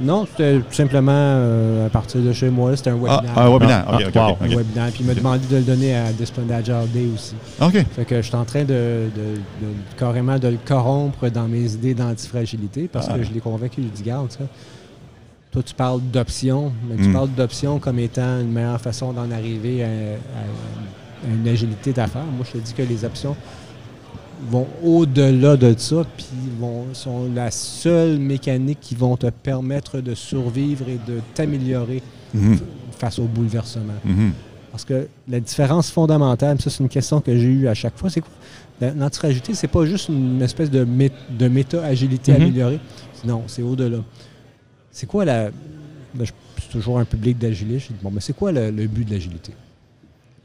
Non, 0.00 0.26
c'était 0.26 0.58
tout 0.60 0.72
simplement 0.74 1.10
euh, 1.12 1.86
à 1.86 1.90
partir 1.90 2.20
de 2.20 2.32
chez 2.32 2.50
moi. 2.50 2.76
C'était 2.76 2.90
un 2.90 2.98
Ah, 3.08 3.16
webinaire. 3.16 3.38
un 3.38 3.50
webinaire. 3.52 3.84
Ah, 3.88 3.92
wow. 3.96 4.30
OK, 4.32 4.36
Un 4.42 4.56
webinaire. 4.56 4.90
Puis 4.92 5.00
il 5.00 5.06
m'a 5.06 5.14
demandé 5.14 5.46
de 5.50 5.56
le 5.56 5.62
donner 5.62 5.94
à 5.96 6.12
Despionage 6.12 6.64
Day 6.66 7.06
aussi. 7.14 7.34
OK. 7.60 7.84
Fait 7.96 8.04
que 8.04 8.16
je 8.16 8.26
suis 8.26 8.36
en 8.36 8.44
train 8.44 8.62
de, 8.62 8.66
de- 9.14 9.36
de- 9.66 9.98
carrément 9.98 10.38
de 10.38 10.48
le 10.48 10.58
corrompre 10.64 11.28
dans 11.30 11.48
mes 11.48 11.72
idées 11.74 11.94
d'antifragilité 11.94 12.88
parce 12.92 13.08
Ah. 13.10 13.14
que 13.18 13.24
je 13.24 13.32
l'ai 13.32 13.40
convaincu. 13.40 13.76
Je 13.78 13.82
lui 13.82 13.90
dis, 13.90 14.02
garde 14.02 14.30
ça. 14.30 14.40
Toi, 15.50 15.62
tu 15.64 15.74
parles 15.74 16.00
d'options, 16.12 16.72
mais 16.88 16.96
tu 16.96 17.08
Mm. 17.08 17.12
parles 17.14 17.30
d'options 17.30 17.78
comme 17.78 17.98
étant 17.98 18.40
une 18.40 18.52
meilleure 18.52 18.80
façon 18.80 19.12
d'en 19.12 19.30
arriver 19.30 19.82
à, 19.82 19.86
à- 19.86 19.90
à 19.90 21.34
une 21.34 21.48
agilité 21.48 21.92
d'affaires. 21.92 22.22
Moi, 22.36 22.44
je 22.46 22.58
te 22.58 22.64
dis 22.64 22.72
que 22.74 22.82
les 22.82 23.04
options 23.04 23.34
vont 24.50 24.66
au-delà 24.84 25.56
de 25.56 25.74
ça, 25.76 26.04
puis 26.16 26.26
vont, 26.60 26.86
sont 26.92 27.28
la 27.34 27.50
seule 27.50 28.18
mécanique 28.18 28.78
qui 28.80 28.94
vont 28.94 29.16
te 29.16 29.26
permettre 29.30 30.00
de 30.00 30.14
survivre 30.14 30.88
et 30.88 30.98
de 31.10 31.20
t'améliorer 31.34 32.02
Mhm. 32.34 32.58
face 32.98 33.18
au 33.18 33.24
bouleversement. 33.24 33.94
Mhm. 34.04 34.32
Parce 34.70 34.84
que 34.84 35.08
la 35.28 35.40
différence 35.40 35.90
fondamentale, 35.90 36.60
ça 36.60 36.70
c'est 36.70 36.82
une 36.82 36.88
question 36.88 37.20
que 37.20 37.34
j'ai 37.36 37.46
eue 37.46 37.68
à 37.68 37.74
chaque 37.74 37.96
fois, 37.98 38.10
c'est 38.10 38.20
quoi? 38.20 38.30
La- 38.80 38.92
L'antifragilité, 38.92 39.54
c'est 39.54 39.66
pas 39.66 39.84
juste 39.86 40.08
une 40.08 40.40
espèce 40.42 40.70
de, 40.70 40.84
mé- 40.84 41.10
de 41.36 41.48
méta-agilité 41.48 42.32
Mhm. 42.32 42.42
améliorée. 42.42 42.80
Non, 43.24 43.42
c'est 43.48 43.62
au-delà. 43.62 43.98
C'est 44.92 45.06
quoi 45.06 45.24
la. 45.24 45.44
là, 45.46 45.50
je 46.20 46.24
suis 46.62 46.70
toujours 46.70 46.98
un 46.98 47.04
public 47.04 47.38
d'agilistes. 47.38 47.86
Je 47.88 47.92
dis, 47.94 47.98
bon, 48.02 48.10
mais 48.12 48.20
c'est 48.20 48.34
quoi 48.36 48.52
le, 48.52 48.70
le 48.70 48.86
but 48.86 49.04
de 49.04 49.12
l'agilité? 49.14 49.52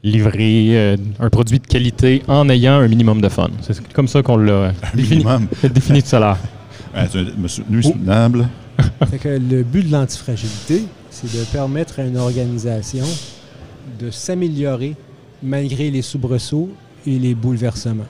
Livrer 0.04 0.66
euh, 0.76 0.96
un 1.18 1.30
produit 1.30 1.58
de 1.58 1.66
qualité 1.66 2.22
en 2.28 2.48
ayant 2.50 2.74
un 2.74 2.88
minimum 2.88 3.20
de 3.22 3.28
fun. 3.30 3.48
C'est 3.62 3.92
comme 3.94 4.06
ça 4.06 4.22
qu'on 4.22 4.36
l'a 4.36 4.72
défini, 4.94 5.24
Minimum. 5.24 5.46
défini 5.74 6.02
tout 6.02 6.14
à 6.16 6.38
c'est 7.10 7.18
un 7.18 7.82
soutenable. 7.82 8.46
que 9.22 9.28
le 9.28 9.62
but 9.62 9.86
de 9.88 9.92
l'antifragilité, 9.92 10.84
c'est 11.10 11.32
de 11.32 11.44
permettre 11.46 12.00
à 12.00 12.04
une 12.04 12.18
organisation 12.18 13.06
de 13.98 14.10
s'améliorer 14.10 14.94
malgré 15.42 15.90
les 15.90 16.02
soubresauts 16.02 16.70
et 17.06 17.18
les 17.18 17.34
bouleversements. 17.34 18.06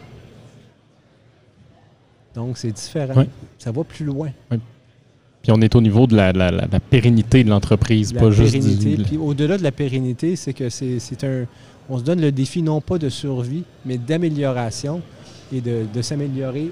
Donc, 2.35 2.59
c'est 2.59 2.73
différent. 2.73 3.15
Ouais. 3.15 3.29
Ça 3.59 3.71
va 3.71 3.85
plus 3.85 4.05
loin. 4.05 4.31
Puis 4.51 5.53
on 5.53 5.61
est 5.61 5.75
au 5.77 5.81
niveau 5.81 6.07
de 6.07 6.17
la, 6.17 6.33
la- 6.33 6.51
la- 6.51 6.67
la 6.71 6.81
pérennité 6.81 7.45
de 7.45 7.51
l'entreprise, 7.51 8.13
pas 8.13 8.31
juste 8.31 8.59
du... 8.81 8.97
Puis 9.05 9.17
au-delà 9.17 9.59
de 9.59 9.63
la 9.63 9.73
pérennité, 9.73 10.37
c'est 10.37 10.53
que 10.55 10.69
c'est 10.71 10.99
c'est 10.99 11.23
un. 11.25 11.45
On 11.89 11.99
se 11.99 12.03
donne 12.05 12.21
le 12.21 12.33
défi 12.33 12.63
non 12.63 12.81
pas 12.81 12.99
de 12.99 13.09
survie, 13.09 13.65
mais 13.85 13.99
d'amélioration 13.99 15.03
et 15.53 15.61
de, 15.61 15.83
de 15.93 16.03
s'améliorer, 16.03 16.71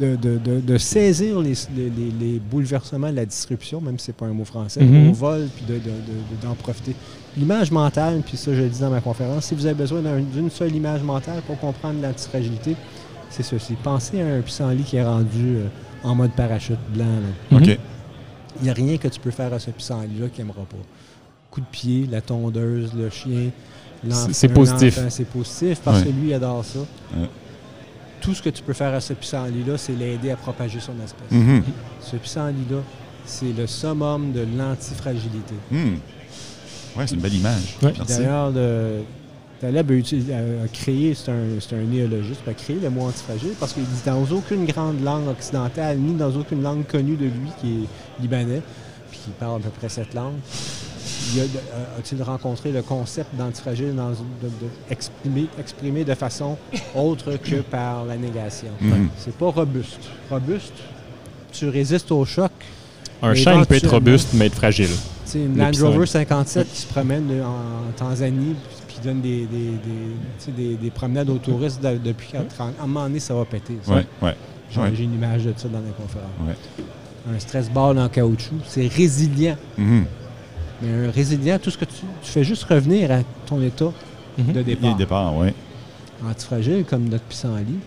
de, 0.00 0.16
de- 0.16 0.38
de- 0.38 0.60
de 0.60 0.76
saisir 0.78 1.40
les, 1.40 1.52
les- 1.76 1.90
les- 1.90 2.12
les 2.20 2.38
bouleversements 2.40 3.10
de 3.10 3.16
la 3.16 3.24
disruption, 3.24 3.80
même 3.80 3.98
si 3.98 4.06
ce 4.06 4.10
n'est 4.10 4.16
pas 4.16 4.26
un 4.26 4.32
mot 4.32 4.44
français, 4.44 4.82
Mhm. 4.82 5.10
au 5.10 5.12
vol, 5.12 5.48
puis 5.54 5.64
de- 5.66 5.74
de- 5.74 5.78
de- 5.78 6.42
d'en 6.46 6.54
profiter. 6.54 6.94
L'image 7.36 7.70
mentale, 7.70 8.22
puis 8.26 8.36
ça 8.36 8.52
je 8.54 8.60
le 8.62 8.68
dis 8.68 8.80
dans 8.80 8.90
ma 8.90 9.00
conférence, 9.00 9.44
si 9.46 9.54
vous 9.54 9.64
avez 9.66 9.74
besoin 9.76 10.00
d'un- 10.02 10.20
d'une 10.20 10.50
seule 10.50 10.74
image 10.74 11.02
mentale 11.02 11.42
pour 11.46 11.58
comprendre 11.60 12.02
l'antifragilité, 12.02 12.74
c'est 13.30 13.42
ceci. 13.44 13.74
Pensez 13.82 14.20
à 14.20 14.26
un 14.26 14.40
pissenlit 14.40 14.82
qui 14.82 14.96
est 14.96 15.04
rendu 15.04 15.56
euh, 15.56 15.66
en 16.02 16.14
mode 16.16 16.32
parachute 16.32 16.78
blanc. 16.92 17.04
là. 17.52 17.58
OK. 17.58 17.78
Il 18.60 18.64
n'y 18.64 18.70
a 18.70 18.74
rien 18.74 18.96
que 18.98 19.08
tu 19.08 19.18
peux 19.20 19.30
faire 19.32 19.52
à 19.52 19.58
ce 19.58 19.70
pissenlit-là 19.70 20.28
qu'il 20.28 20.44
n'aimera 20.44 20.62
pas. 20.62 20.76
Coup 21.54 21.60
de 21.60 21.66
pied, 21.70 22.08
la 22.10 22.20
tondeuse, 22.20 22.90
le 22.98 23.08
chien, 23.10 23.50
l'enfant. 24.04 24.28
C'est- 24.32 24.48
positif. 24.48 24.98
C'est 25.08 25.24
positif 25.24 25.78
parce 25.84 25.98
Ouais. 26.00 26.06
que 26.06 26.10
lui, 26.10 26.30
il 26.30 26.34
adore 26.34 26.64
ça. 26.64 26.80
Ouais. 26.80 27.28
Tout 28.20 28.34
ce 28.34 28.42
que 28.42 28.48
tu 28.50 28.60
peux 28.60 28.72
faire 28.72 28.92
à 28.92 29.00
ce 29.00 29.12
pissenlit-là, 29.12 29.78
c'est 29.78 29.92
l'aider 29.92 30.32
à 30.32 30.36
propager 30.36 30.80
son 30.80 30.94
espèce. 31.04 31.30
Mhm. 31.30 31.62
Ce 32.00 32.16
pissenlit-là, 32.16 32.78
c'est 33.24 33.52
le 33.56 33.68
summum 33.68 34.32
de 34.32 34.44
l'antifragilité. 34.58 35.54
Hmm. 35.70 35.94
Ouais, 36.96 37.06
c'est 37.06 37.14
une 37.14 37.20
belle 37.20 37.34
image. 37.34 37.76
Ouais. 37.82 37.92
D'ailleurs, 38.08 38.50
le- 38.50 39.02
Taleb 39.60 39.88
a, 39.92 39.94
uti- 39.94 40.32
a- 40.32 40.64
a 40.64 40.68
créé, 40.68 41.14
c'est 41.14 41.30
un, 41.30 41.60
c'est 41.60 41.76
un 41.76 41.82
néologiste, 41.84 42.40
a 42.48 42.52
créé 42.54 42.76
le 42.82 42.90
mot 42.90 43.02
antifragile 43.02 43.52
parce 43.60 43.72
qu'il 43.74 43.84
dit 43.84 44.02
dans 44.04 44.20
aucune 44.36 44.66
grande 44.66 45.02
langue 45.04 45.28
occidentale, 45.28 45.98
ni 45.98 46.14
dans 46.14 46.32
aucune 46.34 46.62
langue 46.64 46.84
connue 46.84 47.14
de 47.16 47.26
lui 47.26 47.48
qui 47.60 47.68
est 47.84 48.22
libanais, 48.22 48.60
puis 49.12 49.20
qui 49.24 49.30
parle 49.38 49.60
à 49.60 49.64
peu 49.64 49.70
près 49.70 49.88
cette 49.88 50.12
langue, 50.14 50.34
a-t-il 51.98 52.22
rencontré 52.22 52.72
le 52.72 52.82
concept 52.82 53.34
d'antifragile 53.34 53.94
dans 53.94 54.10
de, 54.10 54.14
de 54.14 54.68
exprimé, 54.90 55.46
exprimé 55.58 56.04
de 56.04 56.14
façon 56.14 56.56
autre 56.94 57.36
que 57.36 57.56
par 57.56 58.04
la 58.04 58.16
négation? 58.16 58.68
Mhm. 58.80 59.08
C'est 59.18 59.34
pas 59.34 59.50
robuste. 59.50 60.00
Robuste, 60.30 60.74
tu 61.52 61.68
résistes 61.68 62.10
au 62.12 62.24
choc. 62.24 62.52
Un 63.22 63.34
chêne 63.34 63.64
peut 63.66 63.76
être 63.76 63.88
robuste, 63.90 64.30
mais 64.34 64.46
être 64.46 64.56
fragile. 64.56 64.90
C'est 65.24 65.38
une 65.38 65.56
Land. 65.56 65.70
Rover 65.80 66.06
57 66.06 66.70
qui 66.70 66.80
se 66.82 66.86
promène 66.86 67.42
en 67.42 67.90
Tanzanie 67.96 68.54
puis 68.86 68.96
qui 68.96 69.00
donne 69.00 69.20
des, 69.20 70.90
promenades 70.94 71.30
aux 71.30 71.38
touristes 71.38 71.82
de- 71.82 71.96
depuis 71.96 72.28
4 72.32 72.60
ans. 72.60 72.72
À 72.78 72.84
un 72.84 72.86
moment 72.86 73.06
donné, 73.06 73.20
ça 73.20 73.34
va 73.34 73.44
péter. 73.44 73.78
ça. 73.82 73.94
Ouais, 73.94 74.06
ouais. 74.22 74.34
J'ai 74.70 74.80
ouais. 74.80 74.90
une 74.98 75.14
image 75.14 75.44
de 75.44 75.54
ça 75.56 75.68
dans 75.68 75.78
la 75.80 75.90
conférence. 75.92 76.30
Ouais. 76.46 77.34
Un 77.34 77.38
stress 77.38 77.70
ball 77.70 77.98
en 77.98 78.08
caoutchouc, 78.08 78.56
c'est 78.66 78.86
résilient. 78.86 79.56
Mhm. 79.78 80.04
Mais 80.82 81.06
un 81.06 81.10
résilient, 81.10 81.58
tout 81.58 81.70
ce 81.70 81.78
que 81.78 81.84
tu, 81.84 82.02
tu 82.22 82.30
fais 82.30 82.44
juste 82.44 82.64
revenir 82.64 83.10
à 83.10 83.18
ton 83.46 83.62
état 83.62 83.92
Mhm. 84.38 84.52
de 84.52 84.62
départ. 84.62 84.96
départ, 84.96 85.36
oui. 85.36 85.48
Antifragile, 86.28 86.84
comme 86.84 87.08
notre 87.08 87.24
pissenlit, 87.24 87.78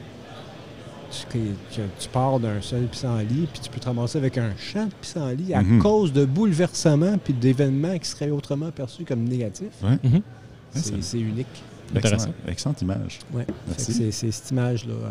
tu, 1.10 1.39
tu- 1.71 1.82
tu 2.00 2.10
pars 2.10 2.39
d'un 2.39 2.62
seul 2.62 2.84
pissenlit, 2.84 3.47
puis 3.52 3.62
tu 3.62 3.69
peux 3.69 3.80
te 3.80 3.86
ramasser 3.86 4.17
avec 4.17 4.38
un 4.38 4.52
champ 4.58 4.86
de 4.86 4.91
pissenlit 5.02 5.54
à 5.54 5.62
Mhm. 5.62 5.80
cause 5.82 6.12
de 6.13 6.26
bouleversements 6.26 7.17
puis 7.23 7.34
d'événements 7.34 7.97
qui 7.97 8.10
seraient 8.10 8.30
autrement 8.30 8.71
perçus 8.71 9.06
comme 9.06 9.23
négatifs. 9.23 9.67
Mhm. 9.84 10.13
Ouais, 10.13 10.21
c'est 11.02 11.19
unique. 11.19 11.47
Intéressant. 11.95 12.30
Excellent- 12.47 12.52
Excellente 12.76 12.82
image. 12.82 13.19
Que 13.36 13.43
C'est 13.78 14.12
cette 14.12 14.52
image-là 14.52 14.93
euh, 14.93 15.10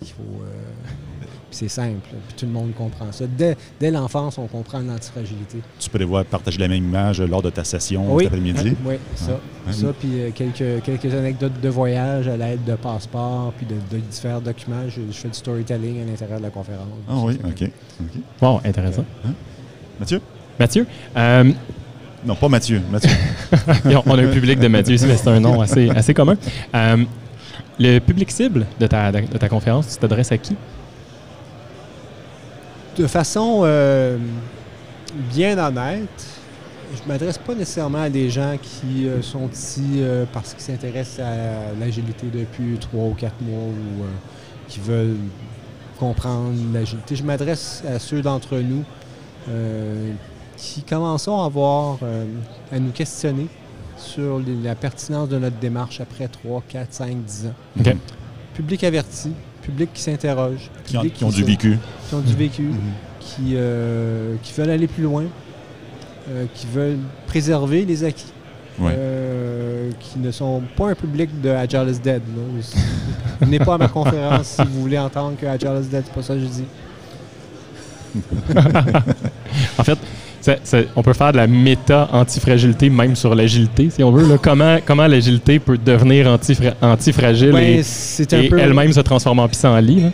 qu'il 0.00 0.14
faut. 0.14 0.22
euh, 0.42 1.26
puis 1.50 1.58
c'est 1.58 1.68
simple, 1.68 1.98
puis 2.02 2.34
tout 2.36 2.46
le 2.46 2.52
monde 2.52 2.74
comprend 2.74 3.12
ça. 3.12 3.26
Dès, 3.26 3.56
dès 3.78 3.90
l'enfance, 3.90 4.38
on 4.38 4.46
comprend 4.46 4.80
l'antifragilité. 4.80 5.58
Tu 5.78 5.88
peux 5.90 5.98
les 5.98 6.04
voir 6.04 6.24
partager 6.24 6.58
la 6.58 6.66
même 6.68 6.84
image 6.84 7.20
lors 7.20 7.42
de 7.42 7.50
ta 7.50 7.62
session 7.62 8.12
Oui. 8.14 8.24
cet 8.24 8.32
après-midi. 8.32 8.74
Oui, 8.84 8.94
ça. 9.14 9.32
Ouais. 9.66 9.72
Ça, 9.72 9.92
puis 9.98 10.20
euh, 10.20 10.30
quelques, 10.34 10.82
quelques 10.82 11.14
anecdotes 11.14 11.60
de 11.60 11.68
voyage 11.68 12.26
à 12.28 12.36
l'aide 12.36 12.64
de 12.64 12.74
passeports, 12.74 13.52
puis 13.56 13.66
de, 13.66 13.74
de 13.94 14.00
différents 14.00 14.40
documents. 14.40 14.88
Je, 14.88 15.00
je 15.10 15.16
fais 15.16 15.28
du 15.28 15.34
storytelling 15.34 16.02
à 16.02 16.06
l'intérieur 16.06 16.38
de 16.38 16.44
la 16.44 16.50
conférence. 16.50 16.88
Ah 17.08 17.14
oui, 17.22 17.38
OK. 17.44 17.70
OK. 18.00 18.20
Bon, 18.40 18.60
intéressant. 18.64 19.04
Mathieu? 20.00 20.20
Mathieu, 20.58 20.86
euh, 21.16 21.52
Non, 22.24 22.34
pas 22.34 22.48
Mathieu. 22.48 22.80
Mathieu. 22.90 23.10
On 24.06 24.18
a 24.18 24.22
un 24.22 24.32
public 24.32 24.58
de 24.58 24.68
Mathieu 24.68 24.94
ici, 24.94 25.06
mais 25.06 25.16
c'est 25.16 25.28
un 25.28 25.40
nom 25.40 25.60
assez, 25.60 25.90
assez 25.90 26.14
commun. 26.14 26.36
Euh, 26.74 27.04
le 27.78 27.98
public 27.98 28.30
cible 28.30 28.66
de 28.80 28.86
ta, 28.86 29.12
de 29.12 29.38
ta 29.38 29.48
conférence, 29.48 29.88
tu 29.88 29.96
t'adresses 29.98 30.32
à 30.32 30.38
qui? 30.38 30.56
De 32.96 33.06
façon 33.06 33.62
euh, 33.64 34.16
bien 35.32 35.58
honnête, 35.58 36.24
je 36.94 37.08
m'adresse 37.08 37.38
pas 37.38 37.54
nécessairement 37.54 38.02
à 38.02 38.08
des 38.08 38.30
gens 38.30 38.56
qui 38.62 39.06
euh, 39.06 39.20
sont 39.20 39.48
ici 39.52 39.82
euh, 39.96 40.24
parce 40.32 40.54
qu'ils 40.54 40.62
s'intéressent 40.62 41.26
à 41.26 41.78
l'agilité 41.78 42.26
depuis 42.32 42.78
trois 42.78 43.04
ou 43.04 43.14
quatre 43.14 43.40
mois 43.42 43.64
ou 43.64 44.04
euh, 44.04 44.06
qui 44.68 44.80
veulent 44.80 45.16
comprendre 45.98 46.52
l'agilité. 46.72 47.16
Je 47.16 47.24
m'adresse 47.24 47.82
à 47.88 47.98
ceux 47.98 48.22
d'entre 48.22 48.56
nous 48.58 48.84
euh, 49.48 50.12
qui 50.56 50.82
commençons 50.82 51.40
à 51.40 51.46
avoir, 51.46 51.98
euh, 52.02 52.24
à 52.72 52.78
nous 52.78 52.90
questionner 52.90 53.46
sur 53.96 54.38
les- 54.38 54.54
la 54.62 54.74
pertinence 54.74 55.28
de 55.28 55.38
notre 55.38 55.56
démarche 55.56 56.00
après 56.00 56.28
3, 56.28 56.62
4, 56.68 56.92
5, 56.92 57.16
10 57.24 57.46
ans. 57.46 57.90
Public 58.54 58.84
averti, 58.84 59.32
public 59.62 59.90
qui 59.92 60.02
s'interroge, 60.02 60.70
Qui 60.84 60.94
public 60.96 61.14
qui 61.14 61.24
ont 61.24 61.30
du 61.30 61.42
vécu. 61.44 61.78
qui 62.08 62.14
ont 62.14 62.20
du 62.20 62.34
vécu, 62.34 62.62
Mhm. 62.62 62.78
qui, 63.20 63.52
euh, 63.54 64.36
qui 64.42 64.52
veulent 64.52 64.70
aller 64.70 64.86
plus 64.86 65.02
loin, 65.02 65.24
euh, 66.30 66.44
qui 66.54 66.66
veulent 66.66 66.98
préserver 67.26 67.84
les 67.84 68.04
acquis, 68.04 68.32
Ouais. 68.78 68.92
euh, 68.96 69.90
qui 69.98 70.18
ne 70.18 70.30
sont 70.30 70.62
pas 70.76 70.90
un 70.90 70.94
public 70.94 71.40
de 71.40 71.48
Agile 71.50 71.88
is 71.90 71.98
Dead. 71.98 72.22
Venez 73.40 73.58
pas 73.60 73.74
à 73.74 73.78
ma 73.78 73.88
conférence 73.88 74.46
si 74.46 74.62
vous 74.62 74.80
voulez 74.82 74.98
entendre 74.98 75.36
que 75.36 75.46
Agile 75.46 75.80
is 75.82 75.88
Dead, 75.88 76.04
c'est 76.06 76.14
pas 76.14 76.22
ça 76.22 76.34
que 76.34 76.40
je 76.40 76.46
dis. 76.46 76.64
En 79.78 79.84
fait, 79.84 79.98
ça- 80.44 80.56
ça- 80.62 80.78
on 80.94 81.02
peut 81.02 81.14
faire 81.14 81.32
de 81.32 81.38
la 81.38 81.46
méta 81.46 82.06
antifragilité 82.12 82.90
même 82.90 83.16
sur 83.16 83.34
l'agilité, 83.34 83.88
si 83.90 84.02
on 84.04 84.10
veut. 84.10 84.28
là. 84.28 84.36
Comment, 84.40 84.76
comment 84.84 85.06
l'agilité 85.06 85.58
peut 85.58 85.78
devenir 85.78 86.26
antifra- 86.26 86.74
antifragile 86.82 87.52
Ben, 87.52 87.78
et, 87.78 87.82
peu... 88.50 88.58
elle-même 88.58 88.92
se 88.92 89.00
transformer 89.00 89.40
en 89.40 89.48
pissenlit. 89.48 90.02
là? 90.02 90.08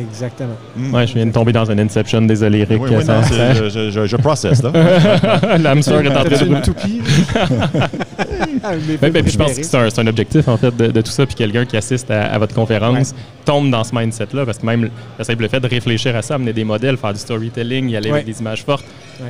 Exactement. 0.00 0.56
Mm. 0.76 0.94
Ouais, 0.94 1.06
je 1.06 1.14
viens 1.14 1.26
de 1.26 1.30
tomber 1.32 1.52
dans 1.52 1.70
un 1.70 1.78
Inception, 1.78 2.20
désolé 2.22 2.64
Rick. 2.64 2.82
Oui, 2.82 2.90
oui, 2.92 3.04
ça- 3.04 3.18
non, 3.18 3.22
ça- 3.22 3.54
c'est- 3.54 3.70
je, 3.70 3.90
je, 3.90 4.06
je 4.06 4.16
là. 4.64 5.56
L'hamster 5.58 6.00
est 6.04 6.08
en 6.08 6.24
train 6.24 6.44
de... 6.46 6.60
toupie? 6.60 7.00
Ben, 8.60 8.78
ben, 8.78 8.98
films 9.12 9.22
puis 9.24 9.32
je 9.32 9.38
pense 9.38 9.54
que 9.54 9.62
c'est 9.62 9.98
un, 10.00 10.06
objectif 10.06 10.48
en 10.48 10.56
fait 10.56 10.76
de, 10.76 10.88
de 10.88 11.00
tout 11.00 11.10
ça, 11.10 11.26
puis 11.26 11.34
quelqu'un 11.34 11.64
qui 11.64 11.76
assiste 11.76 12.10
à, 12.10 12.24
à 12.32 12.38
votre 12.38 12.54
conférence 12.54 13.14
tombe 13.44 13.70
dans 13.70 13.84
ce 13.84 13.94
mindset-là, 13.94 14.44
parce 14.44 14.58
que 14.58 14.66
même 14.66 14.90
le 15.18 15.24
simple 15.24 15.48
fait 15.48 15.60
de 15.60 15.66
réfléchir 15.66 16.14
à 16.16 16.22
ça, 16.22 16.34
amener 16.36 16.52
des 16.52 16.64
modèles, 16.64 16.96
faire 16.96 17.12
du 17.12 17.18
storytelling, 17.20 17.88
y 17.88 17.96
aller 17.96 18.08
Ouais. 18.10 18.20
avec 18.20 18.26
des 18.26 18.40
images 18.40 18.64
fortes, 18.64 18.84
Ouais. 19.20 19.26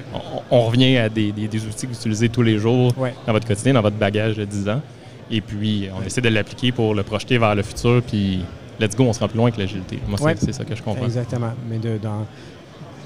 on, 0.51 0.57
on 0.57 0.67
revient 0.67 0.97
à 0.99 1.09
des, 1.09 1.33
des- 1.33 1.49
des 1.49 1.65
outils 1.67 1.87
que 1.87 1.93
vous 1.93 1.99
utilisez 1.99 2.29
tous 2.29 2.43
les 2.43 2.59
jours 2.59 2.93
dans 3.27 3.33
votre 3.33 3.47
quotidien, 3.47 3.75
dans 3.75 3.83
votre 3.83 3.97
bagage 3.97 4.37
de 4.37 4.45
10 4.45 4.69
ans, 4.69 4.83
et 5.31 5.41
puis 5.41 5.89
on 5.99 6.05
essaie 6.07 6.21
de 6.21 6.29
l'appliquer 6.29 6.73
pour 6.73 6.95
le 6.95 7.03
projeter 7.03 7.39
vers 7.39 7.55
le 7.55 7.63
futur, 7.63 8.03
puis 8.07 8.41
let's 8.81 8.95
go, 8.97 9.05
on 9.05 9.13
se 9.13 9.21
rend 9.21 9.29
plus 9.29 9.39
loin 9.39 9.51
que 9.51 9.59
l'agilité. 9.59 9.99
Moi, 10.09 10.19
c'est 10.37 10.53
ça 10.53 10.65
que 10.65 10.75
je 10.77 10.83
comprends. 10.83 11.05
Exactement. 11.05 11.53
Mais 11.69 11.79
de, 11.79 11.99
dans, 12.03 12.27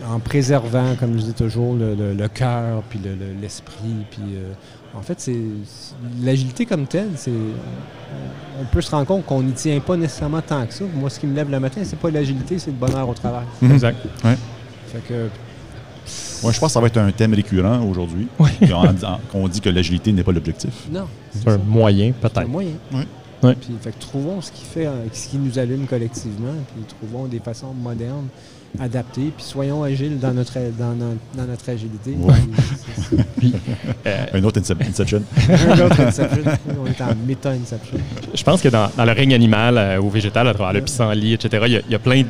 en 0.08 0.18
préservant, 0.20 0.94
comme 0.98 1.18
je 1.18 1.24
dis 1.24 1.32
toujours, 1.34 1.74
le, 1.74 1.94
le- 1.94 2.14
le 2.14 2.28
cœur, 2.28 2.82
puis 2.88 2.98
le- 3.02 3.14
le- 3.14 3.40
l'esprit. 3.40 4.04
puis 4.10 4.22
euh, 4.34 4.52
en 4.98 5.02
fait, 5.02 5.20
c'est 5.20 5.36
l'agilité 6.22 6.66
comme 6.66 6.86
telle, 6.86 7.10
c'est 7.16 7.30
on- 8.60 8.64
peut 8.66 8.80
se 8.80 8.90
rendre 8.90 9.06
compte 9.06 9.24
qu'on 9.26 9.42
n'y 9.42 9.52
tient 9.52 9.78
pas 9.80 9.96
nécessairement 9.96 10.40
tant 10.42 10.66
que 10.66 10.74
ça. 10.74 10.84
Moi, 10.94 11.08
ce 11.10 11.18
qui 11.20 11.26
me 11.26 11.34
lève 11.34 11.50
le 11.50 11.58
matin, 11.60 11.80
c'est 11.84 11.98
pas 11.98 12.10
l'agilité, 12.10 12.58
c'est 12.58 12.70
le 12.70 12.76
bonheur 12.76 13.08
au 13.08 13.14
travail. 13.14 13.44
Exact. 13.62 13.98
Fait 14.22 15.00
que 15.08 15.28
Ouais, 16.42 16.52
je 16.52 16.58
pense 16.58 16.70
que 16.70 16.72
ça 16.72 16.80
va 16.80 16.88
être 16.88 16.98
un 16.98 17.10
thème 17.12 17.32
récurrent 17.34 17.80
aujourd'hui. 17.88 18.26
Qu'on 19.30 19.46
dit 19.48 19.60
que 19.60 19.68
l'agilité 19.70 20.10
n'est 20.12 20.24
pas 20.24 20.32
l'objectif. 20.32 20.70
non, 20.90 21.06
C'est 21.32 21.48
un 21.48 21.58
moyen, 21.58 22.12
c'est 22.20 22.26
un 22.26 22.28
peut-être. 22.30 22.48
moyen. 22.48 22.72
Ouais. 22.92 23.06
Ouais. 23.44 23.54
Puis, 23.54 23.74
fait 23.80 23.90
que 23.92 23.98
trouvons 24.00 24.40
ce 24.40 24.50
qui 24.52 24.64
fait, 24.64 24.86
euh, 24.86 25.04
ce 25.12 25.28
qui 25.28 25.36
nous 25.36 25.58
allume 25.58 25.86
collectivement, 25.86 26.54
puis 26.74 26.84
trouvons 26.98 27.26
des 27.26 27.38
façons 27.40 27.72
modernes, 27.72 28.26
adaptées, 28.80 29.32
puis 29.36 29.44
soyons 29.44 29.82
agiles 29.82 30.18
dans 30.18 30.32
notre, 30.32 30.54
dans 30.78 30.94
notre, 30.94 31.16
dans 31.36 31.44
notre 31.44 31.68
agilité. 31.68 32.12
Ouais. 32.18 32.34
Puis 33.38 33.54
Euh, 34.06 34.26
Un 34.32 34.44
autre 34.44 34.60
Incep- 34.60 34.88
Inception. 34.88 35.22
Un 35.48 35.80
autre 35.80 36.00
Inception. 36.00 36.42
On 36.80 36.86
est 36.86 37.00
en 37.00 37.14
méta-Inception. 37.26 37.98
Je 38.34 38.42
pense 38.42 38.60
que 38.62 38.68
dans, 38.68 38.88
dans 38.96 39.04
le 39.04 39.12
règne 39.12 39.34
animal 39.34 39.76
euh, 39.78 40.00
ou 40.00 40.08
végétal, 40.10 40.48
à 40.48 40.54
travers 40.54 40.72
le 40.72 40.80
pissenlit, 40.80 41.34
etc., 41.34 41.62
il 41.66 41.72
y 41.72 41.76
a- 41.76 41.82
il 41.86 41.92
y, 41.92 41.94
a 41.94 41.98
plein 41.98 42.22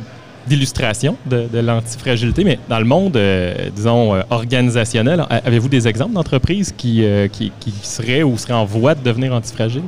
d'illustrations 0.48 1.16
de, 1.26 1.46
de 1.52 1.58
l'antifragilité, 1.60 2.42
mais 2.42 2.58
dans 2.68 2.80
le 2.80 2.84
monde, 2.84 3.16
euh, 3.16 3.70
disons, 3.74 4.14
euh, 4.14 4.22
organisationnel, 4.30 5.24
avez-vous 5.30 5.68
des 5.68 5.86
exemples 5.86 6.14
d'entreprises 6.14 6.74
qui, 6.76 7.04
euh, 7.04 7.28
qui, 7.28 7.52
qui 7.60 7.72
seraient 7.82 8.24
ou 8.24 8.36
seraient 8.36 8.52
en 8.54 8.64
voie 8.64 8.96
de 8.96 9.02
devenir 9.04 9.32
antifragiles? 9.32 9.82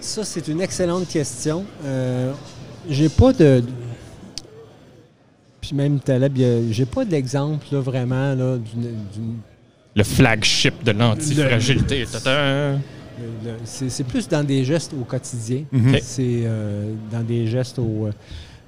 Ça, 0.00 0.24
c'est 0.24 0.48
une 0.48 0.60
excellente 0.60 1.08
question. 1.08 1.64
Euh, 1.84 2.32
j'ai 2.90 3.08
pas 3.08 3.32
de. 3.32 3.62
Puis 5.66 5.74
même 5.74 5.98
Taleb, 5.98 6.36
j'ai 6.70 6.84
pas 6.84 7.04
d'exemple 7.06 7.64
là, 7.72 7.80
vraiment 7.80 8.34
là, 8.34 8.56
d'une. 8.58 9.36
Le 9.96 10.02
flagship 10.04 10.82
de 10.84 10.90
l'antifragilité. 10.90 12.04
Le- 13.44 13.52
c'est, 13.64 14.02
plus 14.04 14.28
dans 14.28 14.42
des 14.44 14.64
gestes 14.64 14.92
au 14.92 15.04
quotidien. 15.04 15.62
Mhm. 15.70 15.96
C'est 16.02 16.42
euh, 16.44 16.92
dans 17.10 17.22
des 17.22 17.46
gestes 17.46 17.78
au. 17.78 18.08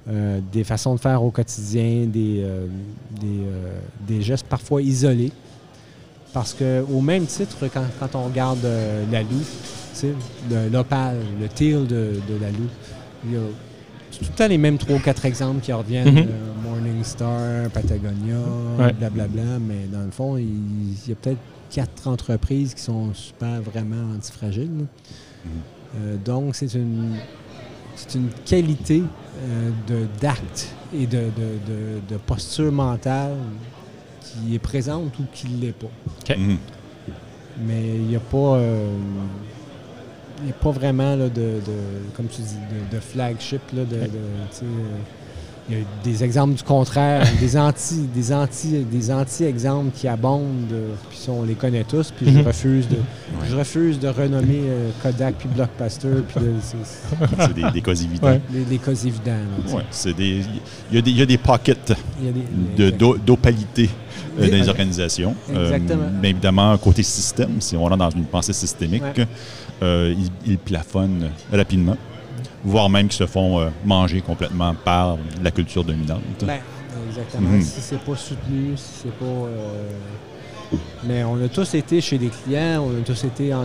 euh, 0.09 0.39
des 0.53 0.63
façons 0.63 0.95
de 0.95 0.99
faire 1.01 1.21
au 1.21 1.29
quotidien, 1.31 2.05
des, 2.07 2.41
euh, 2.41 2.65
des, 3.19 3.27
euh, 3.27 3.73
des 4.07 4.21
gestes 4.21 4.47
parfois 4.47 4.81
isolés. 4.81 5.33
Parce 6.33 6.53
que 6.53 6.81
au 6.91 7.01
même 7.01 7.25
titre, 7.25 7.57
quand, 7.73 7.83
quand 7.99 8.15
on 8.15 8.23
regarde 8.23 8.63
euh, 8.65 9.03
la 9.11 9.21
le- 10.49 10.69
l'opale, 10.71 11.17
le 11.41 11.47
teal 11.49 11.85
de, 11.85 12.13
de 12.27 12.41
la 12.41 12.49
Loue, 12.51 12.69
il 13.25 13.33
y 13.33 13.35
a 13.35 13.39
tout 14.19 14.31
le 14.31 14.35
temps 14.37 14.47
les 14.47 14.57
mêmes 14.57 14.77
trois 14.77 14.95
ou 14.95 14.99
quatre 14.99 15.25
exemples 15.25 15.61
qui 15.61 15.71
reviennent. 15.73 16.11
Mhm. 16.13 16.17
euh, 16.27 16.53
Morningstar, 16.63 17.69
Patagonia, 17.71 18.35
Ouais. 18.79 18.93
blablabla. 18.93 19.59
Mais 19.59 19.85
dans 19.91 20.03
le 20.03 20.11
fond, 20.11 20.37
il, 20.37 20.45
il 20.45 21.09
y 21.09 21.11
a 21.11 21.15
peut-être 21.15 21.39
quatre 21.69 22.07
entreprises 22.07 22.73
qui 22.73 22.81
sont 22.81 23.13
super 23.13 23.61
vraiment 23.61 24.13
antifragiles. 24.15 24.71
là. 24.79 24.85
Euh, 26.01 26.17
donc, 26.23 26.55
c'est 26.55 26.73
une, 26.73 27.15
c'est 27.95 28.15
une 28.15 28.29
qualité 28.45 29.03
euh, 29.41 30.05
d'acte 30.21 30.67
et 30.93 31.07
de, 31.07 31.17
de- 31.17 31.23
de- 31.67 32.01
de 32.13 32.17
posture 32.17 32.71
mentale 32.71 33.35
qui 34.21 34.55
est 34.55 34.59
présente 34.59 35.17
ou 35.19 35.23
qui 35.33 35.47
ne 35.49 35.61
l'est 35.61 35.73
pas. 35.73 36.35
Mhm. 36.37 36.57
Mais 37.65 37.95
il 37.95 38.01
n'y 38.07 38.15
a 38.15 38.19
pas. 38.19 38.37
euh, 38.57 38.87
n'y 40.45 40.51
a 40.51 40.53
pas 40.53 40.71
vraiment 40.71 41.15
là, 41.15 41.29
de, 41.29 41.59
de- 41.65 42.13
comme 42.15 42.27
tu 42.27 42.41
dis, 42.41 42.55
de, 42.91 42.95
de 42.95 42.99
flagship. 42.99 43.61
Là, 43.73 43.83
de, 43.85 43.95
de- 43.95 44.07
il 45.69 45.77
y 45.77 45.81
a 45.81 45.83
des 46.03 46.23
exemples 46.23 46.53
du 46.55 46.63
contraire, 46.63 47.27
des 47.41 47.57
anti, 47.57 48.07
des 48.15 48.31
anti, 48.31 48.85
des 48.89 49.11
anti-exemples 49.11 49.91
qui 49.93 50.07
abondent, 50.07 50.71
euh, 50.71 50.93
puis 51.09 51.19
on 51.29 51.43
les 51.43 51.55
connaît 51.55 51.83
tous. 51.83 52.11
Puis 52.15 52.25
je 52.31 52.39
Mhm. 52.39 52.47
refuse 52.47 52.87
de, 52.87 52.95
je 53.49 53.55
refuse 53.55 53.99
de 53.99 54.07
renommer 54.07 54.61
euh, 54.63 54.89
Kodak 55.03 55.35
puis 55.39 55.49
Blockbuster 55.49 56.07
puis 56.27 56.39
de- 56.45 56.53
c'est- 56.61 57.53
des, 57.53 57.69
des 57.71 57.81
cas 57.81 57.91
évidents. 57.93 58.27
Ouais. 58.27 58.41
les, 58.53 58.65
les 58.65 58.77
cas 58.77 58.91
évidents. 58.93 59.31
là, 59.31 59.57
tu 59.63 59.69
sais. 59.69 59.75
Ouais, 59.75 59.83
c'est 59.91 60.13
des, 60.15 60.41
il 60.91 60.95
y, 60.95 60.97
a 60.99 61.01
des, 61.01 61.11
il 61.11 61.17
y 61.17 61.21
a 61.21 61.25
des 61.25 61.37
pockets 61.37 61.93
Il 62.19 62.25
y 62.25 62.29
a 62.29 62.31
des- 62.31 62.39
de- 62.77 62.83
exact. 62.85 62.97
d'o- 62.99 63.17
d'opalité 63.17 63.89
euh, 64.39 64.45
Des- 64.45 64.51
dans 64.51 64.57
les 64.57 64.69
organisations. 64.69 65.35
Euh, 65.53 65.65
Exactement. 65.73 66.09
mais 66.21 66.29
évidemment, 66.29 66.77
côté 66.77 67.03
système, 67.03 67.59
si 67.59 67.75
on 67.75 67.83
rentre 67.83 67.97
dans 67.97 68.09
une 68.09 68.25
pensée 68.25 68.53
systémique, 68.53 69.03
Ouais. 69.17 69.27
euh, 69.83 70.13
ils, 70.17 70.51
ils 70.51 70.57
plafonnent 70.57 71.29
rapidement, 71.51 71.97
voire 72.67 72.89
même 72.89 73.07
qu'ils 73.07 73.17
se 73.17 73.25
font 73.27 73.59
euh, 73.59 73.69
manger 73.85 74.21
complètement 74.21 74.75
par 74.75 75.17
la 75.43 75.51
culture 75.51 75.83
dominante. 75.83 76.21
Ben, 76.45 76.59
exactement. 77.09 77.49
Mhm. 77.49 77.61
Si 77.61 77.81
c'est 77.81 77.99
pas 77.99 78.15
soutenu, 78.15 78.73
si 78.75 78.91
c'est 79.03 79.13
pas. 79.17 79.25
euh, 79.25 79.89
Mais 81.05 81.23
on 81.23 81.41
a 81.43 81.47
tous 81.47 81.73
été 81.75 82.01
chez 82.01 82.17
des 82.17 82.27
clients, 82.29 82.83
on 82.85 82.99
a 83.01 83.03
tous 83.05 83.23
été 83.23 83.53
en, 83.53 83.63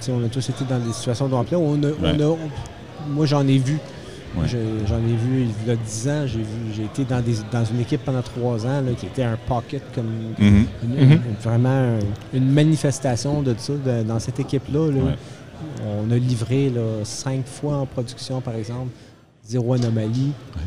sais, 0.00 0.12
on 0.12 0.24
a 0.24 0.28
tous 0.28 0.48
été 0.48 0.64
dans 0.64 0.78
des 0.78 0.92
situations 0.92 1.28
d'emploi. 1.28 1.58
On 1.58 1.74
a, 1.82 1.88
on 1.88 2.02
Ouais. 2.02 2.22
a- 2.22 2.36
moi, 3.08 3.26
j'en 3.26 3.46
ai 3.46 3.58
vu. 3.58 3.78
Ouais. 4.36 4.46
J'en 4.86 4.96
ai 4.98 5.16
vu 5.16 5.46
il 5.64 5.68
y 5.68 5.70
a 5.72 5.76
10 5.76 6.08
ans. 6.08 6.24
J'ai 6.26 6.84
été 6.84 7.04
dans, 7.04 7.20
des, 7.20 7.34
dans 7.50 7.64
une 7.64 7.80
équipe 7.80 8.04
pendant 8.04 8.22
3 8.22 8.66
ans 8.66 8.80
là, 8.80 8.92
qui 8.96 9.06
était 9.06 9.22
un 9.24 9.36
pocket 9.46 9.82
comme 9.94 10.06
Mhm. 10.38 10.66
une- 10.84 10.90
Mhm. 11.06 11.12
une- 11.12 11.20
vraiment 11.42 11.68
un- 11.96 11.98
une 12.36 12.50
manifestation 12.50 13.42
de 13.42 13.54
ça 13.58 13.72
de- 13.74 14.02
dans 14.04 14.18
cette 14.18 14.38
équipe-là. 14.40 14.90
là. 14.90 15.02
Ouais. 15.02 15.14
On 15.86 16.10
a 16.10 16.16
livré 16.16 16.70
là, 16.70 17.04
cinq 17.04 17.46
fois 17.46 17.76
en 17.78 17.86
production, 17.86 18.40
par 18.40 18.54
exemple, 18.54 18.90
zéro 19.44 19.74
anomalie. 19.74 20.32
Ouais. 20.56 20.62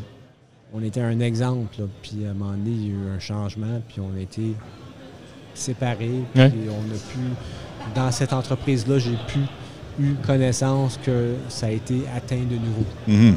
On 0.73 0.83
était 0.83 1.01
un 1.01 1.19
exemple. 1.19 1.75
là. 1.79 1.85
Puis 2.01 2.25
à 2.25 2.31
un 2.31 2.33
moment 2.33 2.51
donné, 2.51 2.71
il 2.71 2.87
y 2.87 2.89
a 2.89 2.93
eu 2.93 3.15
un 3.15 3.19
changement, 3.19 3.81
puis 3.87 3.99
on 3.99 4.17
a 4.17 4.21
été 4.21 4.53
séparés. 5.53 6.23
Puis 6.33 6.41
Ouais. 6.41 6.51
on 6.69 6.95
a 6.95 6.97
pu, 6.97 7.19
dans 7.95 8.11
cette 8.11 8.33
entreprise-là, 8.33 8.99
j'ai 8.99 9.17
pu 9.27 9.39
eu 9.99 10.13
connaissance 10.25 10.97
que 11.03 11.35
ça 11.49 11.67
a 11.67 11.71
été 11.71 12.01
atteint 12.15 12.37
de 12.37 12.55
nouveau. 12.55 12.85
Mhm. 13.07 13.35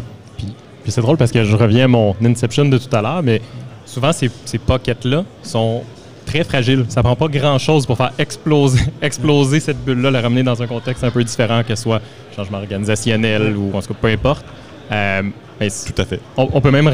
Puis 0.83 0.93
c'est 0.93 1.01
drôle 1.01 1.17
parce 1.17 1.33
que 1.33 1.45
je 1.45 1.57
reviens 1.57 1.87
à 1.87 1.89
mon 1.89 2.15
Inception 2.23 2.67
de 2.67 2.79
tout 2.79 2.95
à 2.95 3.01
l'heure, 3.03 3.23
mais 3.23 3.41
souvent 3.87 4.13
ces, 4.13 4.31
ces 4.45 4.59
pockets-là 4.59 5.25
sont 5.43 5.83
très 6.35 6.45
fragiles. 6.45 6.85
Ça 6.89 7.03
prend 7.03 7.15
pas 7.15 7.29
grand-chose 7.29 7.87
pour 7.87 7.97
faire 7.97 8.13
exploser, 8.19 8.81
exploser 9.03 9.61
cette 9.61 9.83
bulle-là, 9.85 10.11
la 10.11 10.21
ramener 10.21 10.43
dans 10.43 10.61
un 10.61 10.67
contexte 10.67 11.05
un 11.05 11.11
peu 11.11 11.23
différent, 11.23 11.63
que 11.63 11.75
ce 11.75 11.83
soit 11.83 12.01
changement 12.35 12.59
organisationnel 12.59 13.57
ou 13.57 13.71
en 13.77 13.81
tout 13.81 13.89
cas 13.95 13.99
peu 14.01 14.09
importe. 14.09 14.45
Euh, 14.91 15.23
mais 15.61 15.69
Tout 15.71 16.03
à 16.03 16.05
fait. 16.05 16.21
on, 16.37 16.49
on 16.53 16.61
peut 16.61 16.71
même 16.73 16.91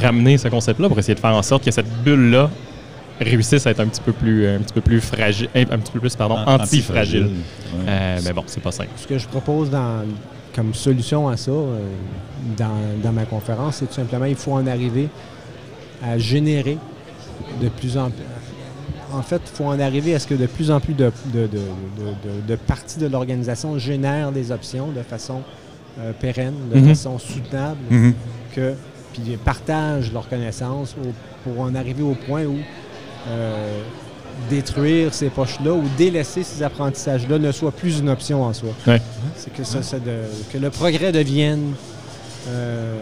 ramener 0.00 0.36
ce 0.38 0.48
concept-là 0.48 0.88
pour 0.88 0.98
essayer 0.98 1.14
de 1.14 1.20
faire 1.20 1.34
en 1.34 1.42
sorte 1.42 1.64
que 1.64 1.70
cette 1.70 1.86
bulle-là 2.02 2.50
réussisse 3.20 3.66
à 3.66 3.70
être 3.70 3.80
un 3.80 3.86
petit 3.86 4.00
peu 4.00 4.12
plus, 4.12 4.48
un 4.48 4.58
petit 4.58 4.72
peu 4.74 4.80
plus 4.80 5.00
fragile, 5.00 5.48
un 5.54 5.78
petit 5.78 5.92
peu 5.92 6.00
plus 6.00 6.16
pardon, 6.16 6.36
An- 6.38 6.54
anti-fragile. 6.60 7.24
Ouais. 7.26 7.84
Euh, 7.88 8.18
mais 8.24 8.32
bon, 8.32 8.42
c'est 8.46 8.62
pas 8.62 8.72
simple. 8.72 8.90
Ce 8.96 9.06
que 9.06 9.16
je 9.18 9.28
propose 9.28 9.70
dans, 9.70 10.02
comme 10.56 10.74
solution 10.74 11.28
à 11.28 11.36
ça, 11.36 11.52
euh, 11.52 11.78
dans, 12.56 12.70
dans 13.02 13.12
ma 13.12 13.24
conférence, 13.26 13.76
c'est 13.76 13.86
tout 13.86 13.94
simplement 13.94 14.24
il 14.24 14.34
faut 14.34 14.52
en 14.52 14.66
arriver 14.66 15.08
à 16.04 16.18
générer 16.18 16.78
de 17.62 17.68
plus 17.68 17.96
en 17.96 18.10
plus. 18.10 18.24
En 19.12 19.22
fait, 19.22 19.40
il 19.44 19.56
faut 19.56 19.64
en 19.64 19.78
arriver 19.78 20.14
à 20.14 20.18
ce 20.18 20.26
que 20.26 20.34
de 20.34 20.46
plus 20.46 20.70
en 20.70 20.80
plus 20.80 20.94
de, 20.94 21.12
de, 21.26 21.40
de- 21.42 21.46
de- 21.48 21.48
de- 21.48 22.46
de 22.48 22.56
parties 22.56 22.98
de 22.98 23.06
l'organisation 23.06 23.78
génèrent 23.78 24.32
des 24.32 24.50
options 24.52 24.88
de 24.90 25.02
façon 25.02 25.42
euh, 26.00 26.12
pérenne, 26.18 26.54
de 26.72 26.78
Mhm. 26.78 26.88
façon 26.88 27.18
soutenable, 27.18 27.76
Mhm. 27.90 28.14
que, 28.54 28.72
puis 29.12 29.36
partagent 29.44 30.10
leurs 30.10 30.26
connaissances 30.26 30.94
au- 30.98 31.12
pour 31.44 31.60
en 31.60 31.74
arriver 31.74 32.02
au 32.02 32.14
point 32.14 32.44
où 32.46 32.56
euh, 33.28 33.80
détruire 34.48 35.12
ces 35.12 35.28
poches-là 35.28 35.72
ou 35.74 35.84
délaisser 35.98 36.42
ces 36.44 36.62
apprentissages-là 36.62 37.38
ne 37.38 37.52
soit 37.52 37.72
plus 37.72 37.98
une 38.00 38.08
option 38.08 38.42
en 38.42 38.52
soi. 38.54 38.70
Ouais. 38.86 39.02
C'est 39.36 39.52
que, 39.52 39.62
ça, 39.64 39.82
ça 39.82 39.98
de- 39.98 40.24
que 40.50 40.56
le 40.56 40.70
progrès 40.70 41.12
devienne 41.12 41.74
euh, 42.48 42.94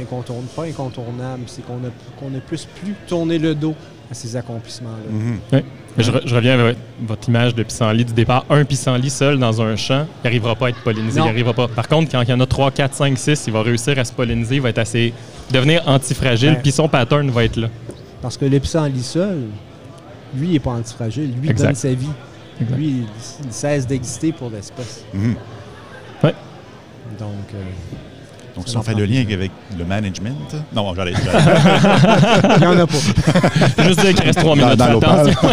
incontournable, 0.00 0.48
pas 0.54 0.64
incontournable, 0.64 1.42
c'est 1.46 1.62
qu'on 1.66 1.74
a, 1.78 1.90
qu'on 2.18 2.34
a 2.36 2.40
plus 2.40 2.66
plus 2.80 2.94
tourné 3.06 3.38
le 3.38 3.54
dos 3.54 3.74
à 4.10 4.14
ces 4.14 4.36
accomplissements-là. 4.36 5.10
Mhm. 5.58 5.62
Je, 5.98 6.10
re- 6.10 6.22
je 6.24 6.34
reviens 6.34 6.58
avec 6.58 6.76
votre 7.02 7.28
image 7.28 7.54
de 7.54 7.62
pissenlit 7.62 8.04
du 8.04 8.12
départ. 8.14 8.44
Un 8.50 8.64
pissenlit 8.64 9.10
seul 9.10 9.38
dans 9.38 9.60
un 9.60 9.76
champ, 9.76 10.06
il 10.22 10.24
n'arrivera 10.26 10.54
pas 10.54 10.66
à 10.66 10.68
être 10.70 10.82
pollinisé. 10.82 11.20
Non. 11.20 11.26
Il 11.26 11.30
arrivera 11.30 11.52
pas. 11.52 11.68
Par 11.68 11.86
contre, 11.88 12.10
quand 12.10 12.22
il 12.22 12.28
y 12.30 12.32
en 12.32 12.40
a 12.40 12.46
3, 12.46 12.70
4, 12.70 12.94
5, 12.94 13.18
6, 13.18 13.44
il 13.46 13.52
va 13.52 13.62
réussir 13.62 13.98
à 13.98 14.04
se 14.04 14.12
polliniser. 14.12 14.56
Il 14.56 14.62
va 14.62 14.70
être 14.70 14.78
assez. 14.78 15.12
devenir 15.50 15.82
antifragile, 15.86 16.54
Ben. 16.54 16.62
puis 16.62 16.72
son 16.72 16.88
pattern 16.88 17.28
va 17.30 17.44
être 17.44 17.56
là. 17.56 17.68
Parce 18.22 18.36
que 18.38 18.44
le 18.46 18.58
pissenlit 18.58 19.02
seul, 19.02 19.42
lui, 20.34 20.48
il 20.48 20.52
n'est 20.54 20.60
pas 20.60 20.70
antifragile. 20.70 21.30
Lui, 21.32 21.40
il 21.44 21.50
Exact. 21.50 21.66
donne 21.68 21.74
sa 21.76 21.88
vie. 21.92 22.06
Exact. 22.60 22.76
Lui, 22.76 22.86
il, 22.86 23.06
il 23.44 23.52
cesse 23.52 23.86
d'exister 23.86 24.32
pour 24.32 24.48
l'espèce. 24.50 25.04
Mhm. 25.12 25.34
Donc, 27.18 27.30
euh, 27.54 27.58
Donc, 28.54 28.68
si 28.68 28.76
on 28.76 28.82
fait 28.82 28.94
le 28.94 29.06
lien 29.06 29.24
avec 29.32 29.50
le 29.78 29.84
management. 29.84 30.54
Non, 30.74 30.94
j'allais. 30.94 31.12
il 32.56 32.60
n'y 32.60 32.66
en 32.66 32.78
a 32.78 32.86
pas. 32.86 33.82
Juste 33.84 34.00
dire 34.00 34.14
qu'il 34.14 34.24
reste 34.24 34.38
3 34.40 34.56
dans, 34.56 34.64
minutes. 34.64 34.78
dans 34.78 34.98
attention. 34.98 35.48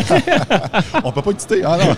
on 1.03 1.11
peut 1.11 1.21
pas 1.21 1.33
quitter. 1.33 1.61
Ah 1.65 1.77
non? 1.77 1.95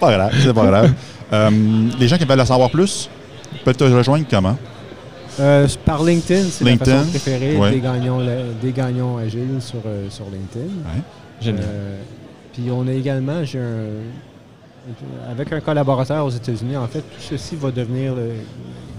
pas 0.00 0.12
grave, 0.12 0.32
c'est 0.42 0.52
pas 0.52 0.66
grave. 0.66 0.92
Euh, 1.32 1.50
les 1.98 2.08
gens 2.08 2.16
qui 2.16 2.24
veulent 2.24 2.40
en 2.40 2.46
savoir 2.46 2.70
plus, 2.70 3.08
peuvent 3.64 3.76
te 3.76 3.84
rejoindre 3.84 4.24
comment? 4.28 4.56
Euh, 5.38 5.66
par 5.84 6.02
LinkedIn, 6.02 6.48
c'est 6.50 6.64
la 6.64 6.70
LinkedIn, 6.72 6.98
façon 6.98 7.10
préférée 7.10 7.56
ouais. 7.56 7.70
des, 7.70 7.80
gagnants, 7.80 8.20
des 8.60 8.72
gagnants 8.72 9.16
agiles 9.16 9.60
sur, 9.60 9.80
euh, 9.86 10.10
sur 10.10 10.24
LinkedIn. 10.24 10.74
Génial. 11.40 11.64
Euh, 11.66 12.00
puis 12.52 12.70
on 12.70 12.86
a 12.86 12.92
également, 12.92 13.44
j'ai 13.44 13.58
un, 13.58 14.02
avec 15.30 15.52
un 15.52 15.60
collaborateur 15.60 16.24
aux 16.24 16.30
États-Unis, 16.30 16.76
en 16.76 16.86
fait, 16.86 17.00
tout 17.00 17.20
ceci 17.20 17.56
va 17.56 17.70
devenir, 17.70 18.14
le- 18.14 18.32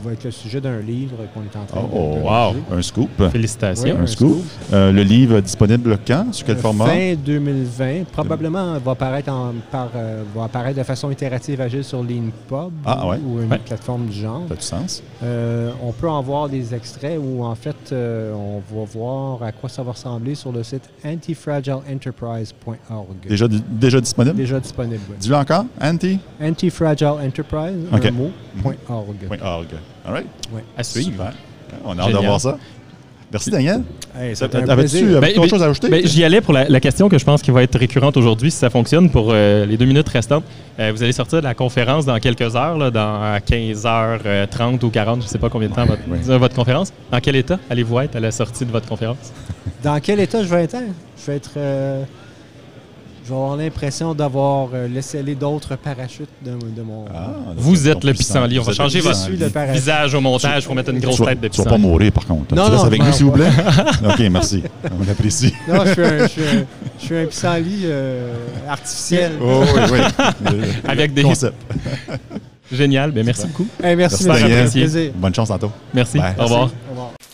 va 0.04 0.14
être 0.14 0.24
le 0.24 0.32
sujet 0.32 0.60
d'un 0.62 0.80
livre 0.80 1.18
qu'on 1.34 1.42
est 1.42 1.56
en 1.56 1.66
train 1.66 1.82
Oh, 1.94 2.16
de 2.16 2.22
wow. 2.22 2.48
rédiger. 2.50 2.66
Un 2.72 2.82
scoop. 2.82 3.10
Félicitations. 3.32 3.84
Oui, 3.86 3.92
un 3.92 4.08
scoop. 4.08 4.44
Euh, 4.74 4.92
le 4.92 5.04
livre 5.04 5.40
disponible 5.42 5.98
quand? 6.06 6.34
Sur 6.34 6.46
quel 6.46 6.58
Euh, 6.58 6.62
format? 6.62 6.86
Fin 6.88 7.14
2020. 7.16 8.06
Probablement 8.12 8.78
va 8.80 8.92
apparaître, 8.92 9.32
en- 9.32 9.54
par, 9.72 9.90
euh, 9.96 10.24
va 10.36 10.46
apparaître 10.46 10.78
de 10.80 10.84
façon 10.84 11.10
itérative 11.12 11.62
agile 11.62 11.84
sur 11.84 12.02
LeanPub 12.04 12.72
Ah, 12.86 13.08
ouais. 13.08 13.18
ou 13.26 13.42
une 13.42 13.50
Ouais. 13.52 13.60
plateforme 13.60 14.06
du 14.08 14.20
genre. 14.20 14.44
Ça 14.48 14.54
a 14.54 14.58
du 14.58 14.64
sens. 14.64 15.04
Euh, 15.24 15.72
on 15.84 15.92
peut 15.92 16.10
en 16.10 16.22
voir 16.22 16.50
des 16.50 16.74
extraits 16.74 17.20
où, 17.22 17.44
en 17.44 17.56
fait, 17.56 17.76
euh, 17.92 18.34
on 18.34 18.62
va 18.76 18.86
voir 18.86 19.44
à 19.44 19.52
quoi 19.52 19.70
ça 19.70 19.84
va 19.84 19.92
ressembler 19.92 20.34
sur 20.36 20.52
le 20.52 20.64
site 20.64 20.90
antifragileenterprise.org. 21.06 23.16
Déjà, 23.28 23.48
déjà 23.70 24.02
disponible? 24.02 24.36
Déjà 24.36 24.60
disponible. 24.60 25.02
oui. 25.10 25.16
Dis-le 25.20 25.36
encore. 25.36 25.66
Anti? 25.82 26.20
Antifragileenterprise, 26.42 27.86
un 27.92 28.12
mot, 28.12 28.32
point 28.62 28.76
.org. 28.90 29.16
.org. 29.44 29.68
All 30.06 30.14
right. 30.14 30.28
À 30.78 30.84
suivre. 30.84 31.12
Super. 31.12 31.34
On 31.86 31.98
a 31.98 32.04
hâte 32.04 32.12
de 32.14 32.18
voir 32.26 32.42
ça. 32.42 32.58
Merci, 33.32 33.50
Daniel. 33.50 33.84
Hey, 34.14 34.34
Avais-tu 34.42 35.06
Ben, 35.06 35.18
autre 35.30 35.42
ben, 35.42 35.48
chose 35.50 35.64
à 35.64 35.68
ajouter? 35.68 35.88
Ben, 35.90 36.06
J'y 36.06 36.22
allais 36.26 36.42
pour 36.42 36.52
la, 36.54 36.68
la 36.68 36.80
question 36.82 37.08
que 37.08 37.18
je 37.18 37.24
pense 37.24 37.42
qui 37.42 37.50
va 37.50 37.64
être 37.64 37.80
récurrente 37.80 38.18
aujourd'hui, 38.18 38.52
si 38.52 38.58
ça 38.58 38.70
fonctionne, 38.70 39.10
pour 39.10 39.30
euh, 39.32 39.66
les 39.66 39.78
deux 39.78 39.86
minutes 39.86 40.10
restantes. 40.10 40.44
Euh, 40.80 40.92
vous 40.94 41.02
allez 41.02 41.14
sortir 41.14 41.40
de 41.40 41.46
la 41.46 41.54
conférence 41.54 42.06
dans 42.06 42.20
quelques 42.20 42.58
heures, 42.58 42.78
là, 42.78 42.92
dans 42.92 43.38
15h30 43.38 44.84
ou 44.84 44.90
40, 44.90 45.22
je 45.22 45.26
ne 45.26 45.30
sais 45.30 45.38
pas 45.38 45.50
combien 45.50 45.70
de 45.70 45.74
temps 45.74 45.86
votre, 45.86 46.02
oui. 46.10 46.18
euh, 46.28 46.38
votre 46.38 46.56
conférence. 46.56 46.92
Dans 47.10 47.22
quel 47.22 47.38
état 47.38 47.58
allez-vous 47.70 48.00
être 48.02 48.18
à 48.18 48.20
la 48.20 48.32
sortie 48.32 48.66
de 48.66 48.72
votre 48.72 48.88
conférence? 48.90 49.32
Dans 49.82 49.98
quel 50.02 50.20
état 50.20 50.44
je 50.44 50.50
vais 50.50 50.66
être? 50.66 50.76
Je 51.18 51.32
vais 51.32 51.38
être... 51.38 51.52
euh, 51.56 52.04
je 53.24 53.30
vais 53.30 53.36
avoir 53.36 53.56
l'impression 53.56 54.14
d'avoir 54.16 54.70
euh, 54.74 54.88
laissé 54.88 55.20
aller 55.20 55.36
d'autres 55.36 55.76
parachutes 55.76 56.30
de, 56.44 56.52
de 56.52 56.82
mon... 56.82 57.06
Ah, 57.14 57.34
Vous 57.56 57.88
êtes 57.88 58.04
le 58.04 58.14
pissenlit. 58.14 58.58
On 58.60 58.64
va 58.64 58.74
changer 58.74 59.00
votre 59.00 59.30
pissenlit. 59.30 59.74
visage 59.74 60.16
au 60.16 60.22
montage 60.22 60.66
pour 60.66 60.74
mettre 60.76 60.90
une 60.90 61.00
grosse 61.00 61.18
tête 61.24 61.40
de 61.40 61.48
Tu 61.48 61.58
vas 61.60 61.64
pas 61.66 61.70
pissenlit. 61.76 61.88
mourir, 61.88 62.12
par 62.12 62.26
contre. 62.26 62.56
Non, 62.56 62.66
tu 62.66 62.72
restes 62.72 62.82
non, 62.84 62.88
avec 62.88 63.04
nous, 63.04 63.12
s'il 63.14 63.26
vous 63.26 63.32
plaît? 63.32 63.50
OK, 64.10 64.20
merci. 64.32 64.64
On 64.86 65.12
apprécie. 65.12 65.54
Non, 65.68 65.86
je 65.86 65.92
suis 65.94 66.04
un, 66.04 66.18
je 66.24 66.28
suis 66.28 66.42
un- 66.44 66.66
je 67.00 67.06
suis 67.06 67.18
un 67.18 67.26
pissenlit 67.26 67.82
euh, 67.86 68.34
artificiel. 68.68 69.32
Oh, 69.42 69.64
oui, 69.76 69.82
oui. 70.52 70.52
Avec 70.88 71.14
des- 71.14 71.24
Concept. 71.24 71.56
Génial. 72.72 73.12
Ben, 73.12 73.26
merci 73.26 73.46
beaucoup. 73.48 73.68
Hey, 73.84 73.96
merci, 73.96 74.26
Merci. 74.26 74.80
Plaisir. 74.80 75.12
Bonne 75.16 75.36
chance 75.36 75.50
tantôt. 75.50 75.72
Merci. 75.94 76.18
Bye. 76.18 76.34
Au 76.40 76.44
revoir. 76.44 76.70
Merci. 76.96 77.31